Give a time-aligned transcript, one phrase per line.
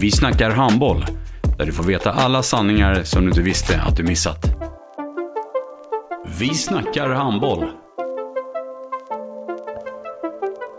[0.00, 1.04] Vi snackar handboll,
[1.58, 4.46] där du får veta alla sanningar som du inte visste att du missat.
[6.38, 7.64] Vi snackar handboll.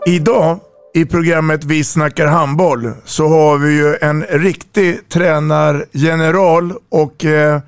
[0.06, 0.60] Idag
[0.94, 7.60] i programmet Vi snackar handboll så har vi ju en riktig tränargeneral och eh,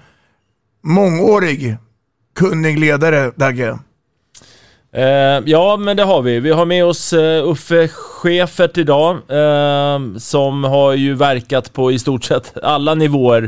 [0.83, 1.77] mångårig
[2.37, 3.79] kunnig ledare, Dagge.
[4.95, 6.41] Eh, ja, men det har vi.
[6.41, 11.99] Vi har med oss eh, Uffe Schäfert idag, eh, som har ju verkat på i
[11.99, 13.43] stort sett alla nivåer.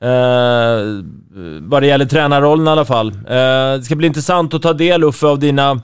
[0.00, 0.78] Eh,
[1.60, 3.08] vad det gäller tränarrollen i alla fall.
[3.08, 5.82] Eh, det ska bli intressant att ta del, Uffe, av dina,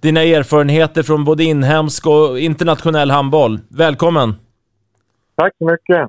[0.00, 3.60] dina erfarenheter från både inhemsk och internationell handboll.
[3.68, 4.34] Välkommen!
[5.36, 6.08] Tack så mycket!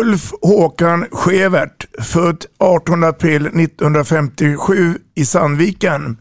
[0.00, 6.16] Ulf Håkan Schevert, född 18 april 1957 i Sandviken.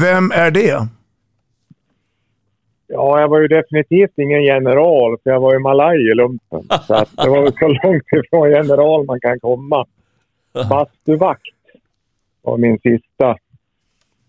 [0.00, 0.88] Vem är det?
[2.86, 6.62] Ja, jag var ju definitivt ingen general, för jag var ju malaj i lumpen.
[6.86, 9.86] Så att det var väl så långt ifrån general man kan komma.
[10.52, 11.42] Bastuvakt
[12.42, 13.36] var min sista.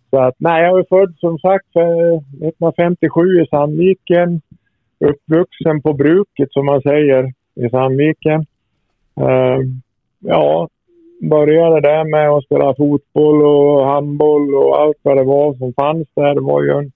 [0.09, 4.41] Så att, nej, jag är född som sagt 1957 i Sandviken.
[4.99, 8.45] Uppvuxen på bruket, som man säger, i Sandviken.
[9.21, 9.59] Uh,
[10.19, 10.69] ja,
[11.29, 16.07] började där med att spela fotboll och handboll och allt vad det var som fanns
[16.15, 16.35] där.
[16.35, 16.91] Det var ju en,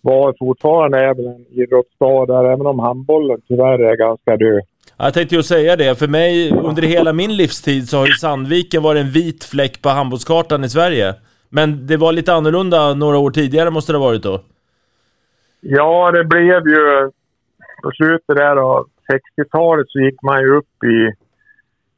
[0.00, 4.62] var fortfarande även en idrottsstad där, även om handbollen tyvärr är ganska död.
[4.98, 8.82] Jag tänkte ju säga det, för mig under hela min livstid så har ju Sandviken
[8.82, 11.14] varit en vit fläck på handbollskartan i Sverige.
[11.48, 14.40] Men det var lite annorlunda några år tidigare måste det ha varit då?
[15.60, 17.10] Ja, det blev ju...
[17.82, 21.25] På slutet där av 60-talet så gick man ju upp i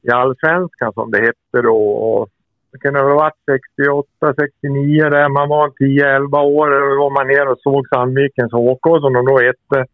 [0.09, 1.79] i allsvenskan som det hette då.
[1.91, 2.29] Och
[2.73, 5.29] det kunde ha varit 68, 69 där.
[5.29, 6.67] Man var 10-11 år.
[6.91, 9.87] Då var man ner och såg Sandvikens HK som de då hette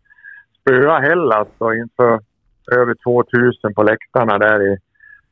[0.60, 2.20] spöa Hellas då alltså, inför
[2.80, 4.76] över 2000 på läktarna där i,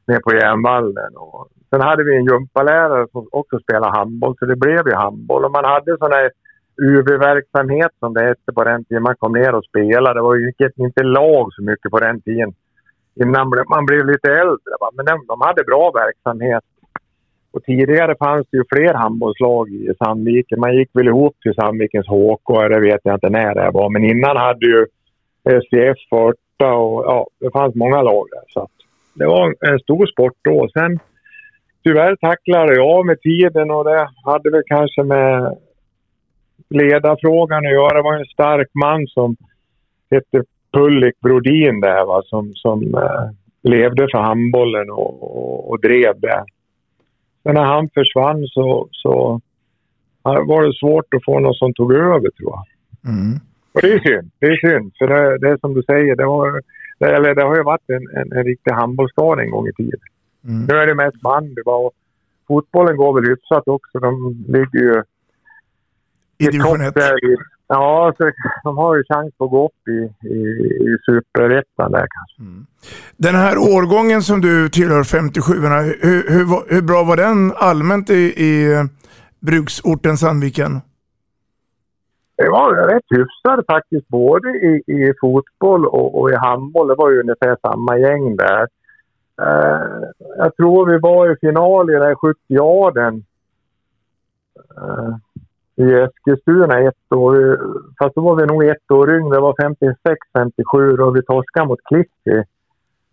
[0.06, 1.16] nere på Järnvallen.
[1.16, 5.44] Och sen hade vi en gympalärare som också spelade handboll, så det blev ju handboll.
[5.44, 6.30] Och man hade sån här
[6.82, 9.02] UV-verksamhet som det hette på den tiden.
[9.02, 10.18] Man kom ner och spelade.
[10.18, 12.54] Det var ju inte lag så mycket på den tiden
[13.14, 14.72] innan man blev lite äldre.
[14.80, 14.90] Va?
[14.94, 16.64] Men de, de hade bra verksamhet.
[17.52, 20.60] Och tidigare fanns det ju fler handbollslag i Sandviken.
[20.60, 23.90] Man gick väl ihop till Sandvikens HK, det vet jag inte när det var.
[23.90, 24.86] Men innan hade ju
[25.44, 28.42] SCF Förta och ja, det fanns många lag där.
[28.48, 28.68] Så
[29.14, 30.68] det var en stor sport då.
[30.72, 30.98] Sen
[31.84, 35.58] tyvärr tacklade jag med tiden och det hade väl kanske med
[36.70, 37.96] ledarfrågan att göra.
[37.96, 39.36] Det var en stark man som
[40.10, 43.30] hette Pullik Brodin där va, som, som eh,
[43.62, 46.44] levde för handbollen och, och, och, drev det.
[47.44, 49.40] Men när han försvann så, så
[50.22, 52.64] var det svårt att få någon som tog över tror jag.
[53.12, 53.38] Mm.
[53.72, 54.30] Och det är synd.
[54.38, 54.92] Det är synd.
[54.98, 56.62] För det, det är som du säger, det har,
[56.98, 60.00] det, eller det har ju varit en, en, en riktig handbollsstad en gång i tiden.
[60.44, 60.66] Mm.
[60.68, 61.90] Nu är det mest bandy bara.
[62.48, 63.98] Fotbollen går väl hyfsat också.
[63.98, 65.02] De ligger ju
[66.38, 66.94] i division 1.
[67.74, 68.30] Ja, så
[68.64, 70.38] de har ju chans att gå upp i, i,
[70.88, 72.42] i superettan där kanske.
[72.42, 72.66] Mm.
[73.16, 78.22] Den här årgången som du tillhör, 57 hur, hur, hur bra var den allmänt i,
[78.48, 78.52] i
[79.40, 80.80] bruksorten Sandviken?
[82.36, 86.88] Det var rätt hyfsad faktiskt, både i, i fotboll och, och, i handboll.
[86.88, 88.62] Det var ju ungefär samma gäng där.
[89.42, 90.04] Uh,
[90.36, 92.38] jag tror vi var i final i den här 70
[94.78, 95.16] uh,
[95.76, 97.60] i Eskilstuna ett år.
[97.98, 99.34] Fast då var vi nog ett år yngre.
[99.34, 102.42] Det var 56-57 och vi torskade mot Klick i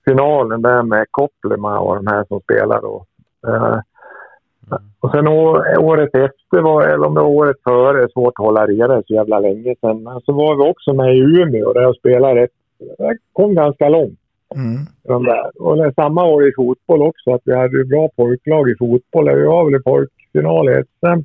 [0.06, 3.06] finalen där med Kopplema och de här som spelade då.
[3.47, 3.79] Uh,
[5.00, 9.03] och sen året efter, var, eller om det var året före, svårt att hålla reda
[9.07, 10.03] så jävla länge sedan.
[10.03, 12.47] Men så var vi också med i Umeå där jag spelade
[12.97, 14.19] jag kom ganska långt.
[14.56, 14.85] Mm.
[15.03, 15.61] De där.
[15.61, 19.35] Och det samma år i fotboll också, att vi hade bra pojklag i fotboll.
[19.35, 21.21] Vi var väl i pojkfinal i SM.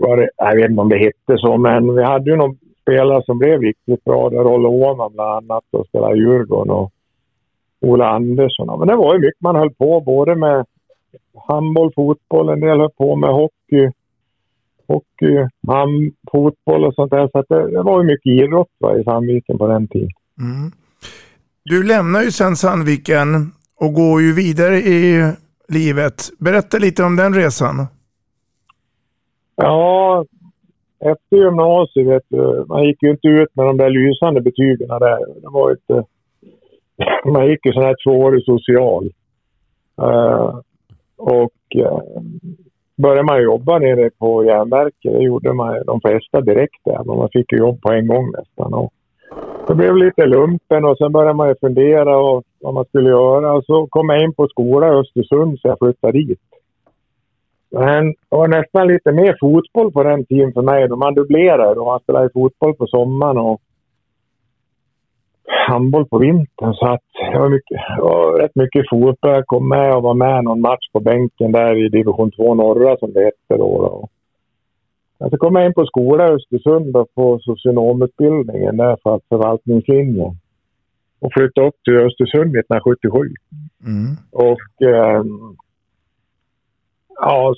[0.00, 3.22] Var det, jag vet inte om det hette så, men vi hade ju någon spelare
[3.24, 4.30] som blev riktigt bra.
[4.30, 6.92] Där Rolle Åhman bland annat och spelade i Djurgården och
[7.80, 8.78] Ola Andersson.
[8.78, 10.66] Men det var ju mycket man höll på, både med
[11.48, 13.90] handboll, fotboll, en del höll på med hockey,
[14.86, 17.28] hockey, hand, fotboll och sånt där.
[17.32, 20.10] Så att det, det var ju mycket idrott va, i Sandviken på den tiden.
[20.40, 20.72] Mm.
[21.64, 25.32] Du lämnar ju sen Sandviken och går ju vidare i
[25.68, 26.14] livet.
[26.38, 27.86] Berätta lite om den resan.
[29.60, 30.24] Ja,
[31.00, 35.40] efter gymnasiet vet du, man gick ju inte ut med de där lysande betygen där.
[35.40, 36.04] Det var inte...
[37.32, 39.10] Man gick ju sån här tvåårig social.
[40.02, 40.60] Uh,
[41.16, 42.00] och uh,
[42.96, 47.04] började man jobba nere på järnverket, det gjorde man de flesta direkt där.
[47.04, 48.74] Men man fick ju jobb på en gång nästan.
[48.74, 48.92] Och
[49.68, 53.52] det blev lite lumpen och sen började man ju fundera och vad man skulle göra.
[53.52, 56.40] Och så kom jag in på skola i Östersund så jag flyttade dit.
[57.70, 60.88] Men det var nästan lite mer fotboll på den tiden för mig.
[60.88, 63.60] Man dubblerade och man spelade fotboll på sommaren och
[65.68, 66.74] handboll på vintern.
[66.74, 69.34] Så att det var, mycket, det var rätt mycket fotboll.
[69.34, 72.96] Jag kom med och var med någon match på bänken där i division 2 norra
[72.96, 74.08] som det hette då.
[75.18, 75.28] då.
[75.30, 80.36] så kom jag in på skola i Östersund och på socionomutbildningen där för förvaltningslinjen.
[81.20, 83.18] Och flyttade upp till Östersund 1977.
[83.86, 84.16] Mm.
[84.32, 85.22] Och eh,
[87.18, 87.54] ja,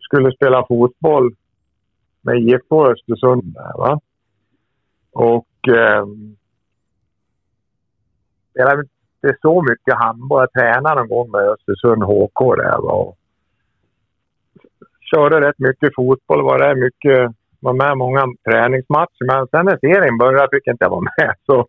[0.00, 1.34] skulle spela fotboll
[2.22, 4.00] med IFK Östersund där, va.
[5.12, 6.06] Och eh,
[8.50, 10.40] spelade inte så mycket handboll.
[10.40, 13.14] Jag tränade någon gång med Östersund HK där va.
[15.00, 19.26] Körde rätt mycket fotboll, var där mycket, var med många träningsmatcher.
[19.26, 21.34] Men sen när serien började fick jag inte vara med.
[21.46, 21.66] Så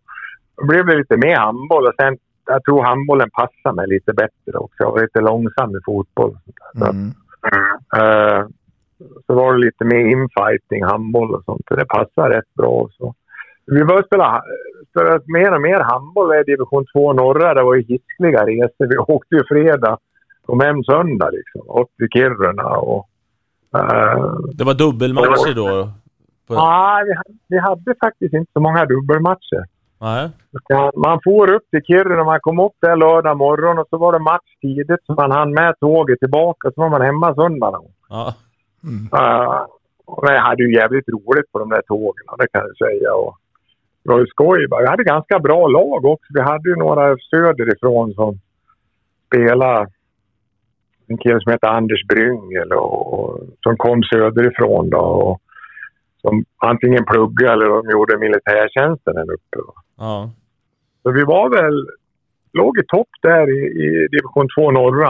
[0.56, 4.58] då blev det lite mer handboll och sen jag tror handbollen passar mig lite bättre
[4.58, 4.76] också.
[4.78, 6.38] Jag var lite långsam i fotboll.
[6.78, 7.12] Så, Mm.
[7.98, 8.48] Uh,
[9.26, 11.62] så var det lite mer infighting, handboll och sånt.
[11.70, 12.90] Det passar rätt bra.
[12.98, 13.16] Så.
[13.66, 14.44] Vi började spela,
[14.90, 17.54] spela mer och mer handboll i division 2 norra.
[17.54, 18.88] Det var ju hiskliga resor.
[18.88, 19.98] Vi åkte ju fredag,
[20.46, 21.82] kom hem söndag liksom.
[21.82, 23.08] Upp till Kiruna och...
[23.78, 25.90] Uh, Det var dubbelmatcher då?
[26.48, 26.54] På...
[26.54, 27.14] Nej, vi,
[27.48, 29.64] vi hade faktiskt inte så många dubbelmatcher.
[30.02, 30.30] Nej.
[30.96, 34.20] Man for upp till Kiruna, man kom upp där lördag morgon och så var det
[34.20, 37.82] match tidigt så man hann med tåget tillbaka så var man hemma söndagen.
[38.10, 38.34] Ja.
[39.14, 39.66] Uh,
[40.06, 43.14] och jag hade ju jävligt roligt på de där tågen, det kan jag säga.
[43.14, 43.38] Och
[44.04, 44.68] det var ju skoj.
[44.80, 46.28] Vi hade ganska bra lag också.
[46.34, 48.40] Vi hade ju några söderifrån som
[49.28, 49.88] spelade.
[51.08, 54.98] En kille som heter Anders Bryngel och, och, som kom söderifrån då.
[54.98, 55.42] Och,
[56.22, 59.58] som antingen pluggade eller de gjorde militärtjänsten där uppe.
[59.68, 59.83] va.
[59.98, 60.30] Ja.
[61.04, 61.88] Så vi var väl,
[62.54, 65.10] låg i topp där i, i division 2 norra.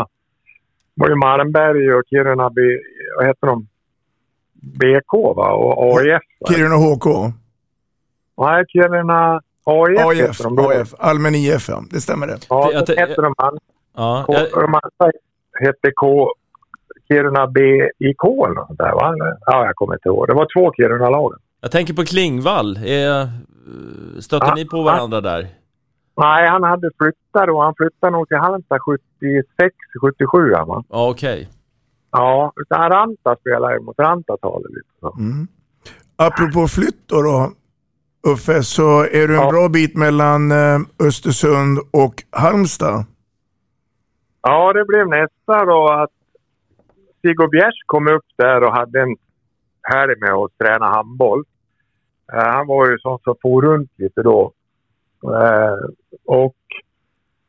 [0.95, 2.61] Det var ju Malmberg och Kiruna, B,
[3.17, 3.67] vad heter de?
[4.53, 5.51] BK va?
[5.51, 6.21] Och AIF.
[6.39, 6.47] va?
[6.53, 7.33] Kiruna HK.
[8.37, 10.69] Nej, Kiruna AIF, AIF, heter de då.
[10.69, 11.83] AIF, Allmän IF, ja.
[11.91, 12.37] Det stämmer det.
[12.49, 13.59] Ja, te- hette de andra.
[13.95, 15.11] Ja, K- jag, De andra
[15.59, 16.31] hette K,
[17.07, 19.15] Kiruna BIK eller något där va?
[19.45, 20.27] Ja, jag kommer inte ihåg.
[20.27, 21.33] Det var två Kiruna-lag.
[21.63, 22.77] Jag tänker på Klingvall.
[22.77, 23.29] Är,
[24.21, 25.47] stötte Ja, ni på varandra där?
[26.17, 27.61] Nej, han hade flyttat då.
[27.61, 30.83] Han flyttade nog till Halmstad 76, 77 va?
[30.89, 31.49] Ja, okej.
[32.11, 34.87] Ja, utan Ranta spelade ju mot Rantatalet lite.
[34.99, 35.13] Så.
[35.19, 35.47] Mm.
[36.15, 37.51] Apropå flytt då, då
[38.27, 39.49] Uffe, så är du en Ja.
[39.49, 43.05] bra bit mellan eh, Östersund och Halmstad.
[44.41, 46.09] Ja, det blev nästa då att
[47.21, 49.15] Sigurd Bjärs kom upp där och hade en
[49.81, 51.43] helg med att träna handboll.
[52.33, 54.51] Eh, han var ju sån som for runt lite då.
[55.23, 55.77] Eh,
[56.25, 56.55] och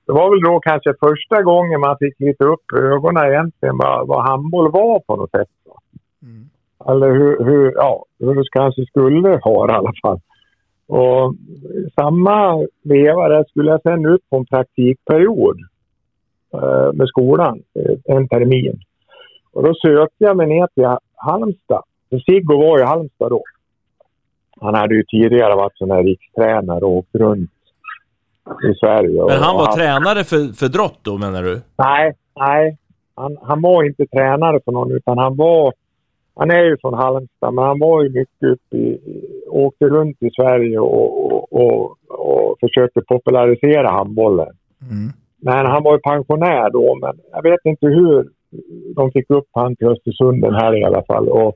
[0.06, 4.28] det var väl då kanske första gången man fick lite upp ögonen egentligen vad, vad
[4.28, 5.48] handboll var på något sätt.
[6.22, 6.44] Mm.
[6.88, 10.20] Eller hur, hur, ja, hur det kanske skulle vara i alla fall.
[10.86, 11.34] Och
[12.00, 15.58] samma veva där skulle jag sen ut på en praktikperiod
[16.54, 18.80] eh, med skolan, eh, en termin.
[19.52, 21.82] Och då sökte jag mig ner till Ha- Halmstad.
[22.10, 23.42] För Siggo var i Halmstad då.
[24.60, 27.50] Han hade ju tidigare varit sån här rikstränare och åkt runt
[28.70, 29.24] i Sverige.
[29.28, 31.60] Men han var haft- tränare för, för drott då, menar du?
[31.76, 32.78] Nej, nej.
[33.14, 35.72] Han, han var inte tränare för någon utan han var...
[36.36, 39.00] Han är ju från Halmstad men han var ju mycket uppe i...
[39.48, 44.52] Åkte runt i Sverige och, och, och, och försökte popularisera handbollen.
[44.82, 45.12] Mm.
[45.40, 48.28] Men han var ju pensionär då men jag vet inte hur
[48.96, 51.28] de fick upp han till Östersund den här i alla fall.
[51.28, 51.54] Och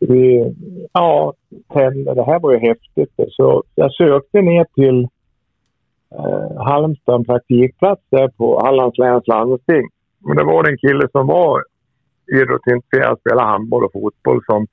[0.00, 0.54] vi,
[0.92, 1.34] ja,
[1.72, 2.14] tände.
[2.14, 3.14] Det här var ju häftigt.
[3.28, 5.08] Så jag sökte ner till
[6.14, 9.88] eh, Halmstad en praktikplats där på Hallands läns landsting.
[10.18, 11.64] Men det var en kille som var
[12.32, 14.66] idrottsintresserad, spelade handboll och fotboll som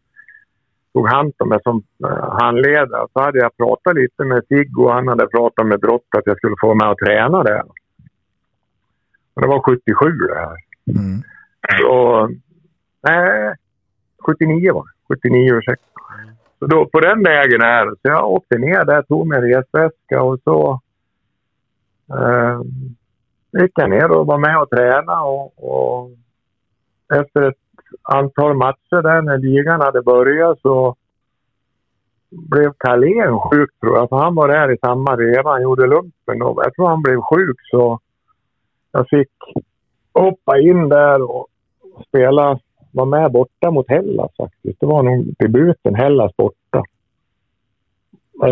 [0.94, 3.08] tog hand om mig som eh, handledare.
[3.14, 6.38] Så hade jag pratat lite med Sigge och han hade pratat med Brott att jag
[6.38, 7.64] skulle få med och träna där.
[9.34, 10.58] Och det var 77 det här.
[11.00, 11.24] Mm.
[11.80, 12.30] Så,
[13.08, 13.56] nej,
[14.26, 14.97] 79 var det.
[15.08, 15.86] 79, ursäkta.
[16.60, 17.92] Så då, på den vägen är det.
[17.92, 20.82] Så jag åkte ner där, tog min resväska och så
[22.14, 22.62] eh,
[23.62, 25.22] gick jag ner och var med och tränade.
[25.22, 26.12] Och, och
[27.14, 27.56] efter ett
[28.02, 30.96] antal matcher där när ligan hade börjat så
[32.30, 34.10] blev Carlén sjuk tror jag.
[34.10, 35.52] För han var där i samma reva.
[35.52, 38.00] Han gjorde lumpen och jag tror han blev sjuk så
[38.92, 39.32] jag fick
[40.14, 41.48] hoppa in där och
[42.08, 42.60] spela,
[42.92, 44.80] var med borta mot Hellas faktiskt.
[44.80, 46.84] Det var nog debuten, Hellas borta.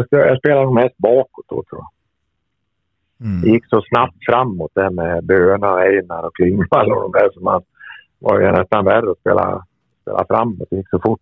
[0.09, 1.87] Jag, spelade nog mest bakåt då tror jag.
[3.43, 7.43] Det gick så snabbt framåt det med Böna, Einar och Klingvall och de där som
[7.43, 7.61] man
[8.19, 9.65] var ju nästan värre att spela,
[10.01, 10.67] spela framåt.
[10.69, 11.21] Det gick så fort.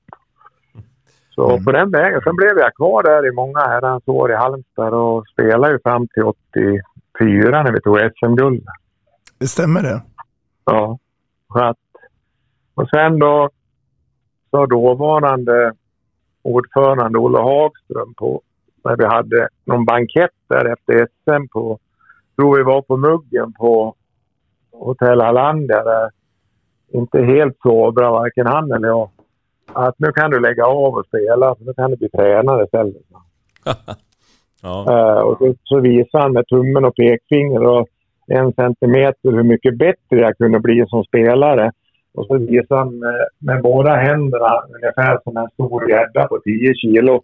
[1.36, 2.22] Så på den vägen.
[2.24, 6.08] Sen blev jag kvar där i många herrans år i Halmstad och spelade ju fram
[6.08, 8.66] till 84 när vi tog SM-guld.
[9.38, 10.02] Det stämmer det.
[10.66, 10.98] Ja.
[11.54, 11.78] Så att,
[12.76, 13.50] och sen då
[14.52, 15.74] sa dåvarande
[16.42, 18.42] ordförande Olle Hagström på
[18.84, 21.80] när vi hade någon bankett där efter SM på,
[22.36, 23.96] tror vi var på Muggen på
[24.72, 26.10] Hotell Hallandia där
[26.94, 29.10] inte helt sobra, varken han eller jag.
[29.74, 33.04] Att nu kan du lägga av och spela, nu kan du bli tränare istället.
[34.66, 34.86] Ja.
[34.90, 37.88] Eh, och så, så visade han med tummen och pekfinger och
[38.28, 41.72] en centimeter hur mycket bättre jag kunde bli som spelare.
[42.14, 46.76] Och så visade han med, med båda händerna, ungefär som en stor gädda på 10
[46.76, 47.22] kilo,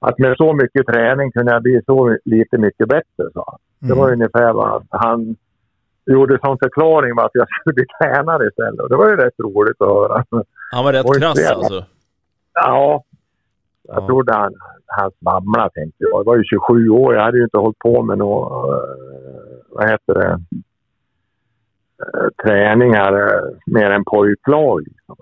[0.00, 3.88] att med så mycket träning kunde jag bli så lite mycket bättre, sa han.
[3.88, 5.36] Det var ungefär vad han
[6.06, 8.80] gjorde som förklaring varför jag skulle bli tränare istället.
[8.80, 10.24] Och det var ju rätt roligt att höra.
[10.72, 11.84] Han var rätt krass alltså.
[12.52, 13.02] Ja.
[13.88, 14.54] Jag trodde han,
[14.86, 16.20] han svamlade tänkte jag.
[16.20, 17.14] Jag var ju 27 år.
[17.14, 18.82] Jag hade ju inte hållit på med några, eh,
[19.68, 20.38] vad heter det,
[22.44, 24.82] träningar eh, mer än pojklag.
[24.86, 25.16] Liksom.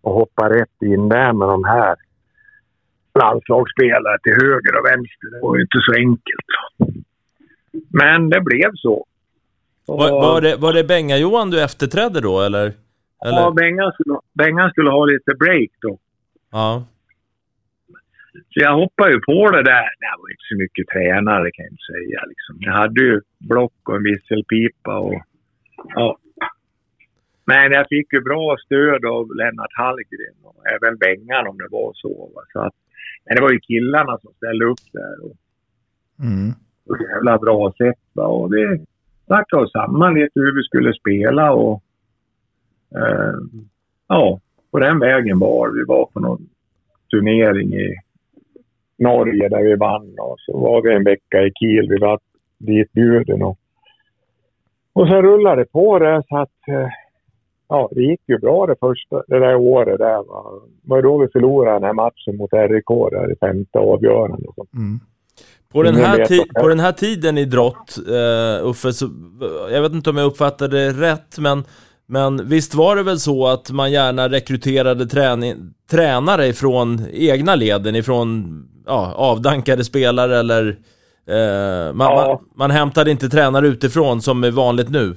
[0.00, 1.96] Och hoppa rätt in där med de här
[3.18, 5.30] landslagsspelare till höger och vänster.
[5.32, 6.48] Det var ju inte så enkelt.
[7.88, 9.06] Men det blev så.
[9.86, 12.72] Var, var det, var det Benga-Johan du efterträdde då eller?
[13.26, 13.40] eller?
[13.40, 15.98] Ja, Bengan skulle, Bengan skulle ha lite break då.
[16.50, 16.84] Ja.
[18.32, 19.88] Så jag hoppade ju på det där.
[20.00, 22.20] Det var inte så mycket tränare kan jag inte säga.
[22.32, 22.56] Liksom.
[22.58, 25.22] Jag hade ju block och en visselpipa och
[25.94, 26.18] ja.
[27.44, 31.92] Men jag fick ju bra stöd av Lennart Hallgren och även Bengan om det var
[31.94, 32.30] så.
[32.34, 32.42] Va?
[32.52, 32.74] så att,
[33.24, 35.24] men det var ju killarna som ställde upp där.
[35.24, 35.36] Och,
[36.20, 36.52] Mm.
[36.86, 37.98] på ett jävla bra sätt.
[38.12, 38.26] Va?
[38.26, 38.84] Och vi
[39.26, 41.82] snackade oss samman lite hur vi skulle spela och
[42.96, 43.34] eh,
[44.08, 45.84] ja, på den vägen var vi.
[45.84, 46.48] var på någon
[47.10, 47.94] turnering i
[48.98, 51.88] Norge där vi vann och så var vi en vecka i Kiel.
[51.88, 52.20] Vi var
[52.58, 53.58] ditbjuden och,
[54.98, 56.88] och sen rullade det på det så att eh,
[57.68, 60.16] ja, det gick ju bra det första, det där året där.
[60.16, 60.44] Va?
[60.82, 64.46] Det var då vi förlorade den här matchen mot RIK där i femte avgörande.
[64.56, 64.66] Så.
[65.72, 69.06] På den, här ti- på den här tiden i drott, uh, Uffe, så,
[69.70, 71.64] jag vet inte om jag uppfattade det rätt, men,
[72.06, 75.54] men visst var det väl så att man gärna rekryterade träning,
[75.90, 80.76] tränare ifrån egna leden, ifrån ja, avdankade spelare eller
[81.28, 82.26] eh, man, Ja.
[82.26, 85.16] man, man hämtade inte tränare utifrån som är vanligt nu?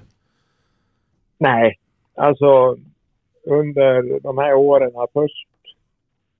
[1.38, 1.80] Nej,
[2.16, 2.78] alltså
[3.46, 4.92] under de här åren.
[5.14, 5.48] Först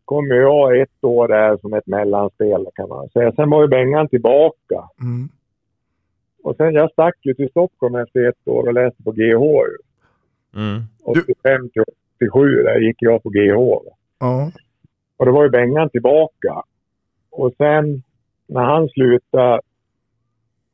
[0.06, 3.32] kom jag ett år där som ett mellanspel kan man säga.
[3.32, 4.90] Sen var ju Bengan tillbaka.
[5.02, 5.30] Mm.
[6.44, 9.44] Och sen jag stack ju till Stockholm efter ett år och läste på GH.
[10.56, 10.82] Mm.
[11.04, 11.84] 85 till
[12.20, 13.90] 87 där gick jag på GH.
[14.20, 14.52] Ja.
[15.18, 16.64] Och då var ju Bengan tillbaka.
[17.30, 18.04] Och sen
[18.52, 19.62] när han slutade,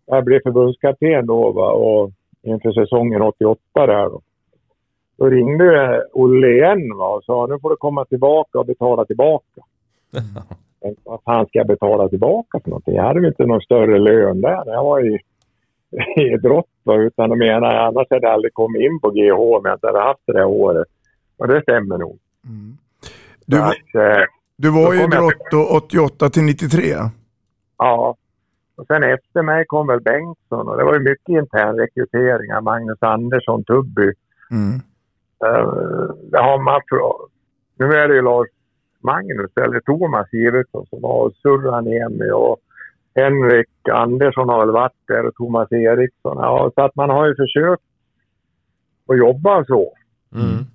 [0.05, 4.22] jag blev förbundskapten då va, och inför säsongen 88 där då.
[5.17, 9.62] Då ringde Olle igen va, och sa nu får du komma tillbaka och betala tillbaka.
[11.03, 12.96] Vad fan ska jag betala tillbaka för någonting?
[12.96, 14.63] Jag hade inte någon större lön där.
[14.65, 15.19] Jag var i,
[16.34, 19.62] i drott va, utan de menar annars hade jag aldrig kommit in på GH om
[19.63, 20.88] jag inte hade haft det där året.
[21.38, 22.19] Och det stämmer nog.
[23.46, 24.24] Du, Så att, eh,
[24.57, 26.84] du var i kom jag drott då 88 till 93.
[27.77, 28.15] Ja.
[28.75, 32.62] Och sen efter mig kom väl Bengtsson och det var ju mycket intern rekryteringar.
[32.62, 34.13] Magnus Andersson, Tubby.
[34.51, 34.74] Mm.
[35.46, 36.81] Uh, det har man
[37.75, 38.48] Nu är det ju Lars
[39.03, 42.57] Magnus, eller Thomas Givertsson som var och Surra Niemi och
[43.15, 46.38] Henrik Andersson har väl varit där och Thomas Eriksson.
[46.38, 47.84] Ja, så att man har ju försökt
[49.07, 49.93] att jobba så.
[50.36, 50.65] Mm.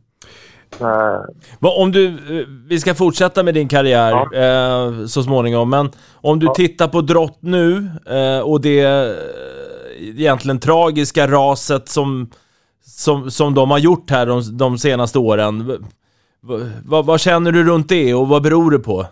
[1.60, 6.48] Om du, eh, vi ska fortsätta med din karriär eh, så småningom, men om du
[6.54, 9.16] tittar på drott nu eh, och det
[10.00, 12.30] egentligen tragiska raset som,
[12.80, 15.84] som, som de har gjort här de, de senaste åren.
[16.84, 19.06] Vad, vad känner du runt det och vad beror det på?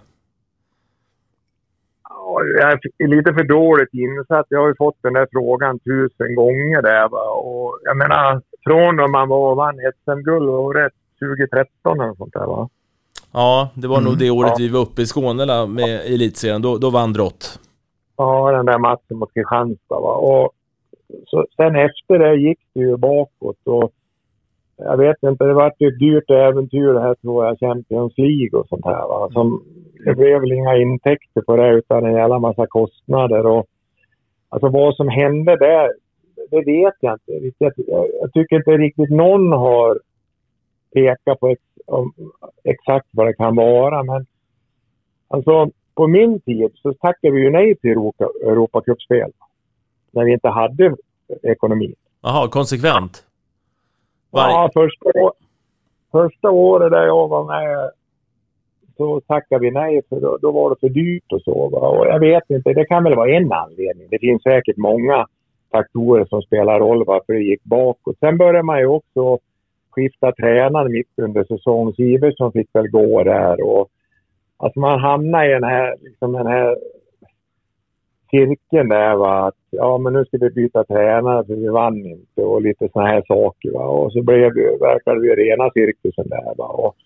[2.09, 4.47] Ja, Jag är lite för dåligt insatt.
[4.49, 7.23] Jag har ju fått den där frågan tusen gånger där va.
[7.23, 9.75] Och jag menar, från när man var och vann
[10.05, 12.69] SM-guld och rätt 2013 eller sånt där va.
[13.33, 14.57] Ja, det var nog det året Ja.
[14.59, 17.59] vi var uppe i Skåne med elitserien, då, då vann drott.
[18.17, 20.15] Ja, den där matchen mot Kristianstad va.
[20.15, 20.53] Och
[21.27, 23.93] så, sen efter det gick det ju bakåt och
[24.77, 28.69] jag vet inte, det var ett dyrt äventyr det här tror jag, Champions League och
[28.69, 29.29] sånt här va.
[29.33, 29.63] Som,
[30.05, 33.67] det blev väl inga intäkter på det utan en jävla massa kostnader och
[34.49, 35.93] alltså vad som hände där,
[36.51, 37.87] det vet jag inte riktigt.
[37.89, 39.99] Jag, jag tycker inte riktigt någon har
[40.95, 42.13] pekat på ex, om,
[42.65, 44.27] exakt vad det kan vara men
[45.29, 49.31] alltså på min tid så tackade vi ju nej till Europa, Europacupspel
[50.11, 50.97] när vi inte hade
[51.43, 51.95] ekonomi.
[52.23, 53.25] Jaha, konsekvent.
[54.31, 55.11] Ja, första,
[56.13, 57.91] första året där jag var med
[58.97, 61.69] så tackade vi nej för då, då var det för dyrt och så.
[61.69, 61.89] Va?
[61.89, 64.09] Och jag vet inte, det kan väl vara en anledning.
[64.11, 65.27] Det finns säkert många
[65.71, 68.19] faktorer som spelar roll varför det gick bakåt.
[68.21, 69.39] Sen började man ju också
[69.91, 71.95] skifta tränare mitt under säsong.
[71.95, 73.89] Siversson fick väl gå där och
[74.57, 76.77] alltså man hamnar i den här, liksom den här
[78.31, 79.47] cirkeln där va.
[79.47, 83.11] Att, ja men nu ska vi byta tränare för vi vann inte och lite sådana
[83.11, 83.85] här saker va.
[83.85, 86.67] Och så blev verkade det rena cirkusen där va.
[86.67, 86.97] Och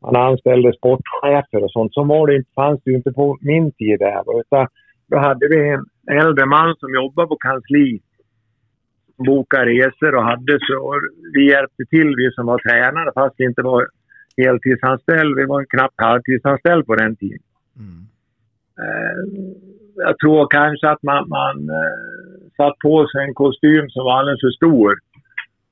[0.00, 1.94] man anställde sportchefer och sånt.
[1.94, 4.40] Så var det inte, fanns det ju inte på min tid där va.
[4.40, 4.66] Utan
[5.06, 5.84] då hade vi en
[6.20, 8.02] äldre man som jobbade på kansliet
[9.16, 11.00] boka resor och hade så.
[11.32, 13.88] Vi hjälpte till, vi som var tränare, fast vi inte var
[14.36, 15.36] heltidsanställd.
[15.36, 17.38] Vi var knappt halvtidsanställd på den tiden.
[18.82, 19.20] Eh,
[19.96, 21.96] jag tror kanske att man, man eh,
[22.56, 24.98] satt på sig en kostym som var alldeles för stor.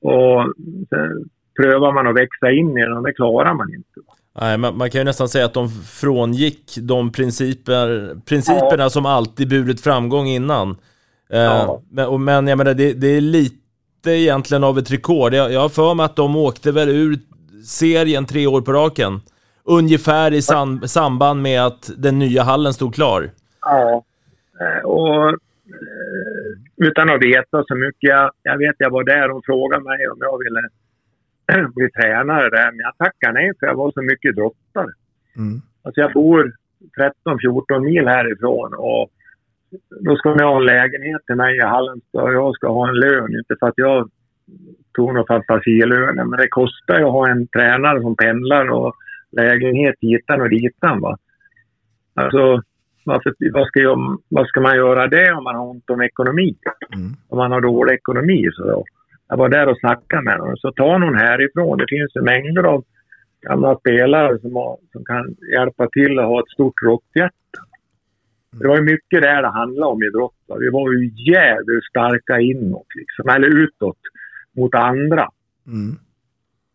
[0.01, 0.53] Och
[0.89, 1.29] sen
[1.61, 3.99] prövar man att växa in i den och det klarar man inte.
[4.41, 9.49] Nej, man, man kan ju nästan säga att de frångick de principer, principerna som alltid
[9.49, 10.75] burit framgång innan.
[11.31, 11.81] Eh, Ja.
[11.89, 15.33] men, och, men jag menar, det, det är lite egentligen av ett rekord.
[15.33, 17.19] Jag, jag har för mig att de åkte väl ur
[17.65, 19.21] serien tre år på raken.
[19.63, 23.29] Ungefär i sam, samband med att den nya hallen stod klar.
[23.61, 24.03] Ja.
[24.61, 25.33] Eh, Och eh,
[26.77, 27.97] utan att veta så mycket.
[28.09, 30.61] Jag, jag vet jag var där och frågade mig om jag ville
[31.75, 32.71] bli tränare där.
[32.71, 34.91] Men jag tackade nej för jag var så mycket drottare.
[35.83, 36.53] Alltså jag bor
[37.25, 39.09] 13-14 mil härifrån och
[39.99, 42.95] då ska ni ha en lägenhet till mig i Halmstad och jag ska ha en
[42.95, 43.35] lön.
[43.37, 44.09] Inte för att jag
[44.93, 48.95] tog några fantasilöner men det kostar ju att ha en tränare som pendlar och
[49.31, 51.01] lägenhet hitan och ditan.
[51.01, 51.17] Va?
[52.13, 52.61] Alltså,
[53.05, 56.55] varför, vad, ska jag, vad ska man göra det om man har ont om ekonomi?
[57.29, 58.49] Om man har dålig ekonomi.
[58.51, 58.83] Så då.
[59.27, 60.57] Jag var där och snackade med honom.
[60.57, 61.77] Så ta någon härifrån.
[61.77, 62.83] Det finns ju mängder av
[63.41, 67.59] gamla spelare som, har, som kan hjälpa till att ha ett stort rockhjärta.
[68.51, 70.35] Det var ju mycket där det handlade om idrott.
[70.47, 70.55] va.
[70.59, 73.97] Vi var ju jävligt starka inåt, liksom, eller utåt,
[74.55, 75.29] mot andra.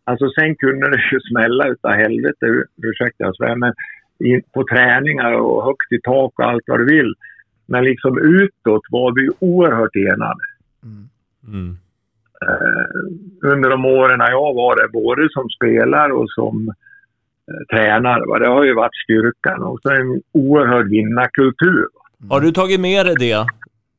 [0.03, 3.73] Alltså sen kunde det ju smälla utav helvete, ur- ursäkta jag svär, men
[4.19, 7.13] i, på träningar och högt i tak och allt vad du vill.
[7.65, 10.45] Men liksom utåt var vi ju oerhört enade.
[12.41, 16.73] Eh, under de åren jag var där, både som spelare och som eh,
[17.71, 18.21] tränare.
[18.29, 18.39] Va?
[18.39, 21.87] Det har ju varit styrkan och så en oerhörd vinnarkultur.
[21.93, 22.35] Va?
[22.35, 23.45] Har du tagit med dig det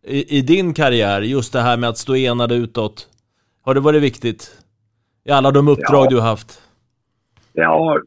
[0.06, 1.20] i, i din karriär?
[1.20, 3.08] Just det här med att stå enade utåt.
[3.62, 4.50] Har det varit viktigt?
[5.24, 6.10] I alla de uppdrag Ja.
[6.10, 6.62] du har haft?
[7.52, 7.98] Ja,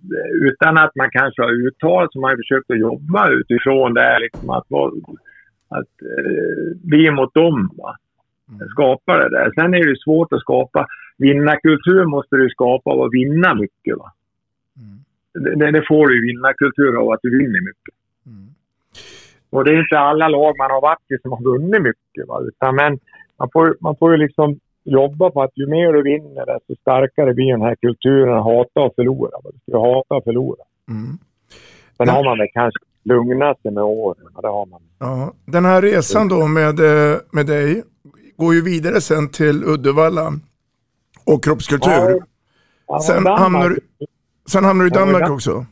[0.41, 4.01] utan att man kanske har uttalat har man ju försökt att jobba utifrån det.
[4.01, 4.65] här, Liksom att
[5.69, 7.69] att eh, vi mot dem.
[7.77, 7.95] Va?
[8.71, 9.51] Skapa det där.
[9.55, 10.87] Sen är det svårt att skapa.
[11.17, 13.97] Vinnarkultur måste du skapa att vinna mycket.
[13.97, 14.11] Va?
[14.75, 17.93] Det, det, det får du ju vinnarkultur av att du vinner mycket.
[19.49, 22.27] Och det är inte alla lag man har varit i som har vunnit mycket.
[22.27, 22.39] Va?
[22.41, 22.99] Utan, men
[23.39, 27.33] man får, man får ju liksom jobba på att ju mer du vinner desto starkare
[27.33, 29.31] blir den här kulturen att hata och förlora.
[29.43, 29.49] Va?
[29.53, 30.63] Du ska hata och förlora.
[31.97, 34.27] Sen har man väl kanske lugnat sig med åren.
[34.35, 34.81] Ja, Det har man.
[34.99, 37.83] Ja, den här resan då med, eh, med dig
[38.37, 40.33] går ju vidare sen till Uddevalla
[41.25, 42.21] och kroppskultur.
[42.87, 43.39] Ja, sen, Danmark.
[43.39, 43.79] hamnar, du-
[44.49, 45.65] sen hamnar du i Ja, Danmark Dan- också.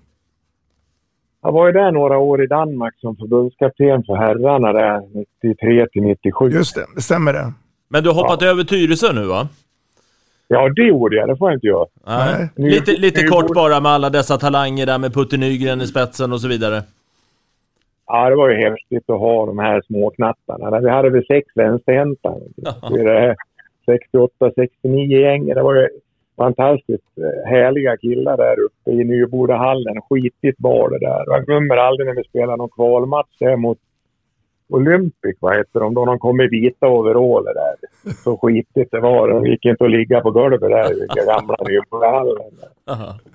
[1.41, 5.01] Jag var ju där några år i Danmark som förbundskapten för herrarna där
[5.41, 6.49] 93 till 97.
[6.49, 7.53] Just det, det stämmer det.
[7.87, 9.47] Men du har hoppat över Tyresö nu va?
[10.47, 11.27] Ja, det gjorde jag.
[11.29, 11.85] Det får jag inte göra.
[12.07, 12.49] Nej.
[12.55, 15.87] Nu- Lite, lite nu kort bara med alla dessa talanger där med Putte Nygren i
[15.87, 16.83] spetsen och så vidare.
[18.07, 20.79] Ja, det var ju häftigt att ha de här småknattarna.
[20.79, 22.37] Vi hade väl sex vänsterhäntar.
[22.57, 23.35] I det här
[23.87, 25.55] 68-69-gänget.
[25.55, 25.87] Det var ju
[26.43, 30.01] fantastiskt eh, härliga killar där uppe i Nybodahallen.
[30.09, 31.23] Skitigt var det där.
[31.27, 33.77] Jag glömmer aldrig när vi spelade någon kvalmatch där mot
[34.69, 35.93] Olympic, vad heter de?
[35.93, 37.75] Då de kom i vita overaller där.
[38.23, 39.27] Så skitigt det var.
[39.27, 42.51] De gick inte att ligga på golvet där i gamla Nybodahallen.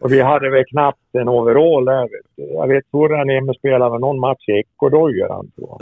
[0.01, 2.09] Och vi hade väl knappt en overall där.
[2.37, 5.79] Jag vet Torra Nemme spelade någon match i ekodojor han tror.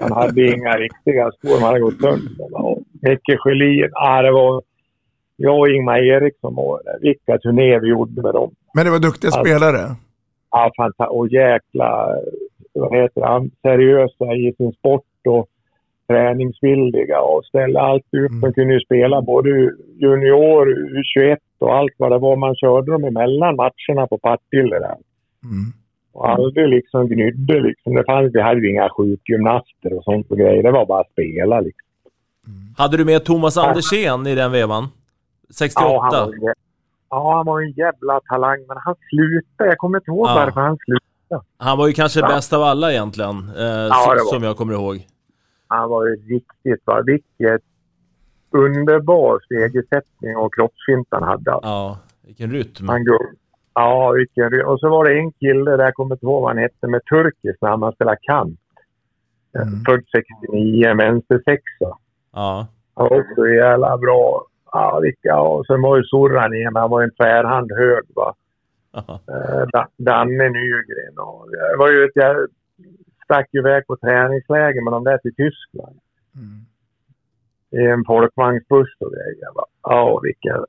[0.00, 2.46] Han hade inga riktiga skor, de hade gått sönder.
[3.02, 4.62] Micke Sjölin, ah, det var
[5.36, 6.98] jag och Ingmar Eriksson var där.
[7.00, 8.50] Vilka turnéer vi gjorde med dem.
[8.74, 9.96] Men det var duktiga Alltså- spelare.
[10.50, 11.10] Ja, fantastiskt.
[11.18, 12.08] Och jäkla,
[12.74, 15.46] vad heter han, seriösa i sin sport och
[16.08, 18.40] träningsvilliga och ställa allt upp.
[18.42, 19.48] De kunde ju spela både
[19.98, 20.66] junior,
[20.98, 22.36] U21 och allt vad det var.
[22.36, 24.96] Man körde dem emellan matcherna på Partille där.
[26.12, 27.94] Och aldrig liksom gnydde liksom.
[27.94, 30.62] Det fanns, vi hade ju inga sjukgymnaster och sånt och grejer.
[30.62, 31.82] Det var bara att spela liksom.
[32.76, 34.88] Hade du med Thomas Andersén i den vevan?
[35.54, 35.84] 68?
[35.84, 36.52] Ja, han var, ju-
[37.10, 38.64] ja, han var en jävla talang.
[38.68, 39.70] Men han slutade.
[39.70, 40.34] Jag kommer inte ihåg Ja.
[40.34, 41.44] varför han slutade.
[41.58, 42.28] Han var ju kanske Ja.
[42.28, 45.06] bäst av alla egentligen, eh, det som, jag kommer ihåg.
[45.68, 47.02] Han var ju riktigt bra.
[47.06, 47.62] Vilket
[48.50, 51.50] underbar stegersättning och kroppsfint han hade.
[51.62, 52.88] Ja, vilken rytm.
[52.88, 53.26] Han går,
[53.74, 56.50] ja, vilken ry- Och så var det en kille där, jag kommer inte ihåg vad
[56.50, 57.82] han hette, med turkisk namn.
[57.82, 58.60] Han spelade kant.
[59.86, 61.98] Född 69, vänstersexa.
[62.32, 62.66] Ja.
[62.94, 64.44] Han var också jävla bra.
[64.72, 66.76] Ja, vilka, och sen var ju Sorran igen.
[66.76, 68.04] Han var en tvärhand hög.
[68.14, 68.34] Va?
[68.96, 71.18] Eh, Da- Danne Nygren.
[71.18, 72.36] Och det var ju ett, jag
[73.24, 75.96] stack iväg på träningsläger med de där till Tyskland.
[77.70, 79.54] I en folkvagnsbuss och grejer.
[79.54, 79.64] va.
[79.82, 80.64] Ja, vilken...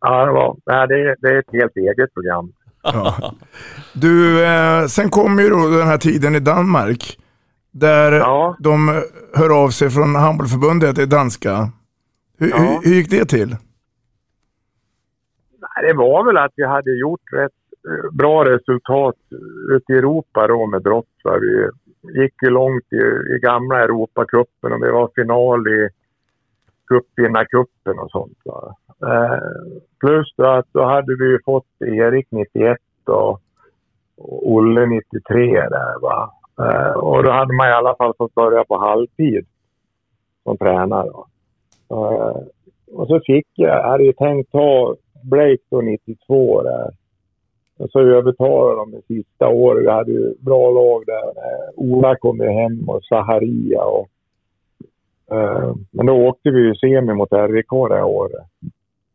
[0.00, 2.52] Ja, det, var, nej, det, är- det är ett helt eget program.
[2.82, 3.34] Ja.
[3.94, 7.18] Du, eh, sen kommer ju då den här tiden i Danmark.
[7.70, 8.12] Där
[8.58, 8.94] de eh,
[9.34, 11.68] hör av sig från handbollförbundet, det danska.
[12.38, 12.56] Hur, Ja.
[12.56, 13.56] hur, hur gick det till?
[15.82, 17.52] Det var väl att vi hade gjort rätt
[17.88, 19.16] eh, bra resultat
[19.70, 21.06] ute i Europa då med brott.
[21.24, 21.38] Va?
[21.38, 21.68] Vi
[22.22, 22.96] gick ju långt i,
[23.36, 25.88] i gamla Europacupen och vi var final i
[26.88, 28.38] cupvinnarcupen och sånt.
[28.44, 28.76] Va?
[29.06, 29.38] Eh,
[30.00, 33.30] plus då att då hade vi fått Erik 91 och,
[34.16, 36.00] och Olle 93 där.
[36.00, 36.32] Va?
[36.58, 39.46] Eh, och då hade man i alla fall fått börja på halvtid
[40.42, 41.10] som tränare.
[41.10, 41.26] Va?
[41.90, 42.36] Eh,
[42.92, 46.90] och så fick jag, jag hade ju tänkt ta Blake då 92 där.
[47.78, 49.84] Och så övertalade de det sista året.
[49.84, 51.28] Vi hade ju bra lag där.
[51.28, 54.08] Eh, Ola kom ju hem och Saharia och...
[55.32, 58.46] Uh, men då åkte vi ju semi mot RIK det här året.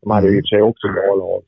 [0.02, 1.42] De hade ju i och för sig också bra lag.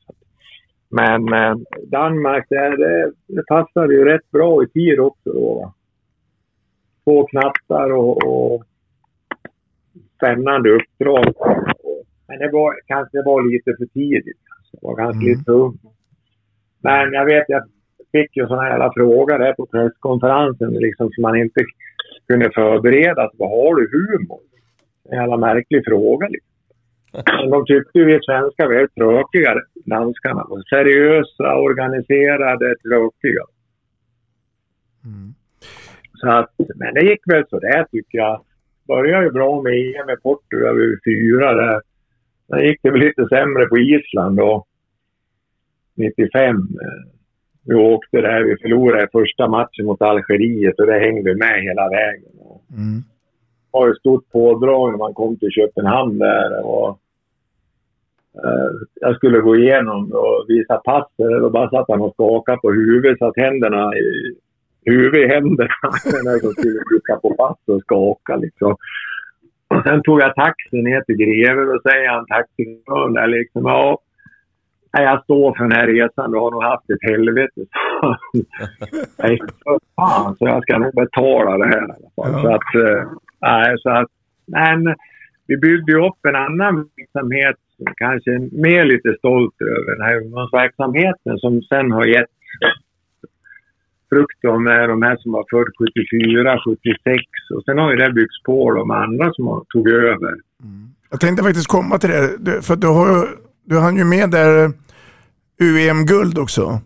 [0.89, 1.55] Men eh,
[1.87, 5.73] Danmark, det, det, det passade ju rätt bra i tid också då.
[7.03, 8.63] Två knattar och, och
[10.21, 11.33] spännande uppdrag.
[12.27, 14.41] Men det var kanske det var lite för tidigt.
[14.71, 15.77] Det var ganska lite för ung.
[16.83, 17.63] Men jag vet, jag
[18.11, 21.61] fick ju såna här jävla frågor där på presskonferensen liksom som man inte
[22.27, 23.31] kunde förbereda.
[23.33, 24.39] Vad har du humor?
[25.09, 26.51] En jävla märklig fråga liksom.
[27.13, 29.55] Men de tyckte ju vi svenskar var tråkiga,
[29.85, 30.47] danskarna.
[30.69, 33.43] Seriösa, organiserade, tråkiga.
[36.13, 38.41] Så att, men det gick väl sådär tycker jag.
[38.87, 41.81] Började ju bra med EM i Portugal vid fyra där.
[42.47, 44.65] Sen gick det väl lite sämre på Island då.
[45.95, 46.55] 95.
[46.55, 46.61] eh,
[47.65, 52.31] Vi åkte där, vi förlorade första matchen mot Algeriet och det hängde med hela vägen.
[52.77, 52.99] Mm.
[53.71, 56.65] Det var ett stort pådrag när man kom till Köpenhamn där.
[56.65, 56.89] Och,
[58.43, 62.71] eh, jag skulle gå igenom och visa passet och bara satt han och skakade på
[62.71, 63.91] huvudet så att händerna
[64.85, 65.73] i huvudet i händerna
[66.23, 68.75] när jag skulle trycka på pass och skaka liksom.
[69.67, 74.01] Och sen tog jag taxi ner till Greve och säger han taxichauffören där liksom ja,
[74.91, 76.31] jag står för den här resan.
[76.31, 77.61] Du har nog haft ett helvete.
[79.23, 82.41] Nej, för fan, så jag ska nog betala det här i alla fall.
[82.41, 83.03] Så att, eh,
[83.41, 84.11] nej, så att,
[84.47, 84.95] men
[85.47, 87.55] vi byggde ju upp en annan verksamhet
[87.95, 89.95] kanske mer lite stolt över.
[89.95, 92.29] Den här ungdomsverksamheten som sen har gett
[94.11, 97.23] frukt om är de här som var född 74, 76
[97.55, 100.33] och sen har ju det byggts på de andra som tog över.
[101.11, 103.27] Jag tänkte faktiskt komma till det, för du, har, ju-
[103.65, 104.71] du hann ju med där
[105.61, 106.79] UEM-guld också.